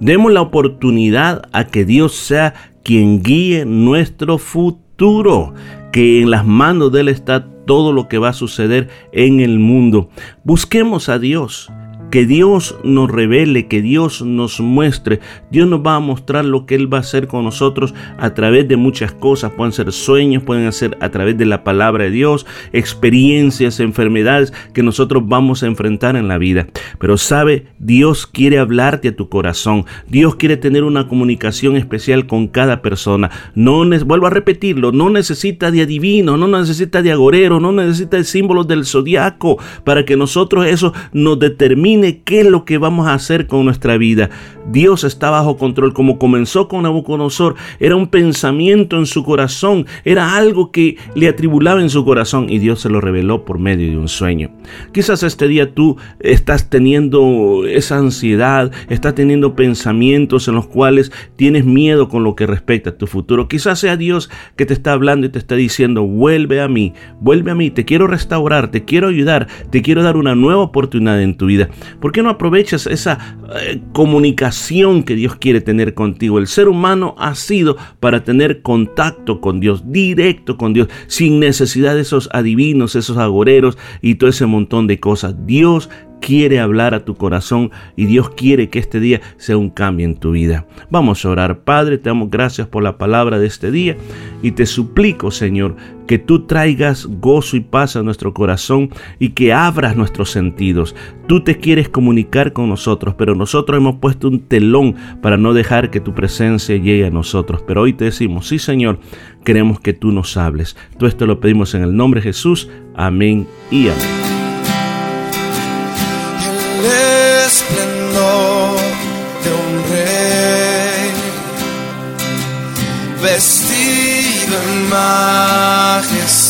Demos 0.00 0.32
la 0.32 0.40
oportunidad 0.40 1.42
a 1.52 1.64
que 1.64 1.84
Dios 1.84 2.14
sea 2.14 2.54
quien 2.82 3.22
guíe 3.22 3.66
nuestro 3.66 4.38
futuro 4.38 5.52
que 5.92 6.22
en 6.22 6.30
las 6.30 6.46
manos 6.46 6.92
de 6.92 7.00
Él 7.00 7.08
está 7.08 7.46
todo 7.66 7.92
lo 7.92 8.08
que 8.08 8.18
va 8.18 8.30
a 8.30 8.32
suceder 8.32 8.88
en 9.12 9.40
el 9.40 9.58
mundo. 9.58 10.08
Busquemos 10.44 11.08
a 11.08 11.18
Dios 11.18 11.70
que 12.10 12.26
Dios 12.26 12.76
nos 12.84 13.10
revele, 13.10 13.66
que 13.66 13.82
Dios 13.82 14.22
nos 14.22 14.60
muestre. 14.60 15.20
Dios 15.50 15.68
nos 15.68 15.80
va 15.80 15.96
a 15.96 16.00
mostrar 16.00 16.44
lo 16.44 16.66
que 16.66 16.74
Él 16.74 16.92
va 16.92 16.98
a 16.98 17.00
hacer 17.00 17.26
con 17.26 17.44
nosotros 17.44 17.94
a 18.18 18.34
través 18.34 18.68
de 18.68 18.76
muchas 18.76 19.12
cosas. 19.12 19.52
Pueden 19.52 19.72
ser 19.72 19.92
sueños, 19.92 20.42
pueden 20.42 20.72
ser 20.72 20.96
a 21.00 21.10
través 21.10 21.36
de 21.36 21.46
la 21.46 21.64
palabra 21.64 22.04
de 22.04 22.10
Dios, 22.10 22.46
experiencias, 22.72 23.80
enfermedades 23.80 24.52
que 24.72 24.82
nosotros 24.82 25.22
vamos 25.26 25.62
a 25.62 25.66
enfrentar 25.66 26.16
en 26.16 26.28
la 26.28 26.38
vida. 26.38 26.66
Pero 26.98 27.18
sabe, 27.18 27.66
Dios 27.78 28.26
quiere 28.26 28.58
hablarte 28.58 29.08
a 29.08 29.16
tu 29.16 29.28
corazón. 29.28 29.84
Dios 30.08 30.36
quiere 30.36 30.56
tener 30.56 30.84
una 30.84 31.08
comunicación 31.08 31.76
especial 31.76 32.26
con 32.26 32.48
cada 32.48 32.82
persona. 32.82 33.30
No 33.54 33.84
vuelvo 34.06 34.26
a 34.26 34.30
repetirlo, 34.30 34.92
no 34.92 35.10
necesita 35.10 35.70
de 35.70 35.82
adivino, 35.82 36.36
no 36.36 36.48
necesita 36.48 37.02
de 37.02 37.12
agorero, 37.12 37.60
no 37.60 37.72
necesita 37.72 38.16
de 38.16 38.24
símbolos 38.24 38.66
del 38.66 38.84
zodiaco 38.84 39.58
para 39.84 40.04
que 40.04 40.16
nosotros 40.16 40.66
eso 40.66 40.92
nos 41.12 41.38
determine 41.38 41.97
qué 42.24 42.40
es 42.40 42.46
lo 42.46 42.64
que 42.64 42.78
vamos 42.78 43.06
a 43.06 43.14
hacer 43.14 43.46
con 43.46 43.64
nuestra 43.64 43.96
vida. 43.96 44.30
Dios 44.70 45.04
está 45.04 45.30
bajo 45.30 45.56
control. 45.56 45.92
Como 45.92 46.18
comenzó 46.18 46.68
con 46.68 46.82
Nabucodonosor, 46.82 47.54
era 47.80 47.96
un 47.96 48.08
pensamiento 48.08 48.98
en 48.98 49.06
su 49.06 49.24
corazón, 49.24 49.86
era 50.04 50.36
algo 50.36 50.70
que 50.70 50.96
le 51.14 51.28
atribulaba 51.28 51.80
en 51.80 51.90
su 51.90 52.04
corazón 52.04 52.50
y 52.50 52.58
Dios 52.58 52.80
se 52.80 52.88
lo 52.88 53.00
reveló 53.00 53.44
por 53.44 53.58
medio 53.58 53.90
de 53.90 53.96
un 53.96 54.08
sueño. 54.08 54.50
Quizás 54.92 55.22
este 55.22 55.48
día 55.48 55.74
tú 55.74 55.96
estás 56.20 56.70
teniendo 56.70 57.62
esa 57.66 57.98
ansiedad, 57.98 58.70
estás 58.88 59.14
teniendo 59.14 59.54
pensamientos 59.54 60.48
en 60.48 60.54
los 60.54 60.66
cuales 60.66 61.12
tienes 61.36 61.64
miedo 61.64 62.08
con 62.08 62.24
lo 62.24 62.36
que 62.36 62.46
respecta 62.46 62.90
a 62.90 62.96
tu 62.98 63.06
futuro. 63.06 63.48
Quizás 63.48 63.78
sea 63.78 63.96
Dios 63.96 64.30
que 64.56 64.66
te 64.66 64.74
está 64.74 64.92
hablando 64.92 65.26
y 65.26 65.30
te 65.30 65.38
está 65.38 65.54
diciendo, 65.54 66.04
vuelve 66.04 66.60
a 66.60 66.68
mí, 66.68 66.92
vuelve 67.20 67.50
a 67.50 67.54
mí, 67.54 67.70
te 67.70 67.84
quiero 67.84 68.06
restaurar, 68.06 68.70
te 68.70 68.84
quiero 68.84 69.08
ayudar, 69.08 69.48
te 69.70 69.82
quiero 69.82 70.02
dar 70.02 70.16
una 70.16 70.34
nueva 70.34 70.62
oportunidad 70.62 71.22
en 71.22 71.36
tu 71.36 71.46
vida. 71.46 71.68
¿Por 72.00 72.12
qué 72.12 72.22
no 72.22 72.30
aprovechas 72.30 72.86
esa 72.86 73.36
eh, 73.60 73.80
comunicación 73.92 75.02
que 75.02 75.14
Dios 75.14 75.36
quiere 75.36 75.60
tener 75.60 75.94
contigo? 75.94 76.38
El 76.38 76.46
ser 76.46 76.68
humano 76.68 77.14
ha 77.18 77.34
sido 77.34 77.76
para 78.00 78.24
tener 78.24 78.62
contacto 78.62 79.40
con 79.40 79.60
Dios, 79.60 79.82
directo 79.90 80.56
con 80.56 80.72
Dios, 80.72 80.88
sin 81.06 81.40
necesidad 81.40 81.94
de 81.94 82.02
esos 82.02 82.28
adivinos, 82.32 82.96
esos 82.96 83.16
agoreros 83.16 83.78
y 84.02 84.16
todo 84.16 84.30
ese 84.30 84.46
montón 84.46 84.86
de 84.86 85.00
cosas. 85.00 85.34
Dios 85.46 85.90
quiere 86.20 86.60
hablar 86.60 86.94
a 86.94 87.04
tu 87.04 87.16
corazón 87.16 87.70
y 87.96 88.06
Dios 88.06 88.30
quiere 88.30 88.68
que 88.68 88.78
este 88.78 89.00
día 89.00 89.20
sea 89.36 89.56
un 89.56 89.70
cambio 89.70 90.06
en 90.06 90.16
tu 90.16 90.32
vida. 90.32 90.66
Vamos 90.90 91.24
a 91.24 91.30
orar, 91.30 91.60
Padre, 91.60 91.98
te 91.98 92.10
damos 92.10 92.30
gracias 92.30 92.66
por 92.66 92.82
la 92.82 92.98
palabra 92.98 93.38
de 93.38 93.46
este 93.46 93.70
día 93.70 93.96
y 94.42 94.52
te 94.52 94.66
suplico, 94.66 95.30
Señor, 95.30 95.76
que 96.06 96.18
tú 96.18 96.46
traigas 96.46 97.06
gozo 97.06 97.56
y 97.56 97.60
paz 97.60 97.94
a 97.94 98.02
nuestro 98.02 98.32
corazón 98.32 98.90
y 99.18 99.30
que 99.30 99.52
abras 99.52 99.96
nuestros 99.96 100.30
sentidos. 100.30 100.96
Tú 101.26 101.44
te 101.44 101.58
quieres 101.58 101.90
comunicar 101.90 102.54
con 102.54 102.68
nosotros, 102.68 103.14
pero 103.16 103.34
nosotros 103.34 103.76
hemos 103.76 103.96
puesto 103.96 104.28
un 104.28 104.40
telón 104.40 104.96
para 105.20 105.36
no 105.36 105.52
dejar 105.52 105.90
que 105.90 106.00
tu 106.00 106.14
presencia 106.14 106.76
llegue 106.76 107.06
a 107.06 107.10
nosotros. 107.10 107.62
Pero 107.66 107.82
hoy 107.82 107.92
te 107.92 108.06
decimos, 108.06 108.48
sí 108.48 108.58
Señor, 108.58 109.00
queremos 109.44 109.80
que 109.80 109.92
tú 109.92 110.10
nos 110.10 110.36
hables. 110.36 110.76
Todo 110.98 111.08
esto 111.08 111.26
lo 111.26 111.40
pedimos 111.40 111.74
en 111.74 111.82
el 111.82 111.94
nombre 111.94 112.20
de 112.20 112.28
Jesús. 112.28 112.70
Amén 112.94 113.46
y 113.70 113.88
amén. 113.88 114.17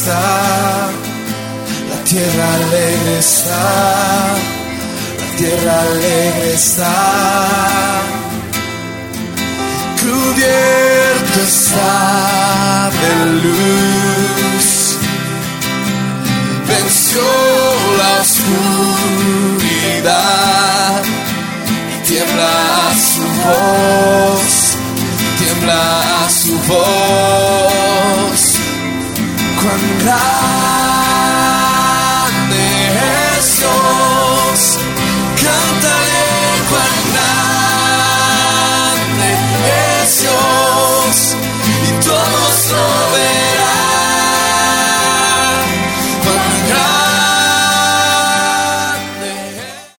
La 0.08 1.98
tierra 2.04 2.54
alegre 2.54 3.18
está, 3.18 4.34
la 5.20 5.28
tierra 5.36 5.74
alegre 5.82 6.54
está. 6.54 6.96
Cubierto 10.00 11.38
está 11.46 12.90
de 13.00 13.12
luz, 13.42 14.66
venció 16.66 17.26
la 17.98 18.10
oscuridad 18.22 19.28
tiembla 22.08 22.94
su 22.96 23.22
voz, 23.44 24.76
tiembla 25.38 25.84
su 26.30 26.54
voz. 26.66 27.47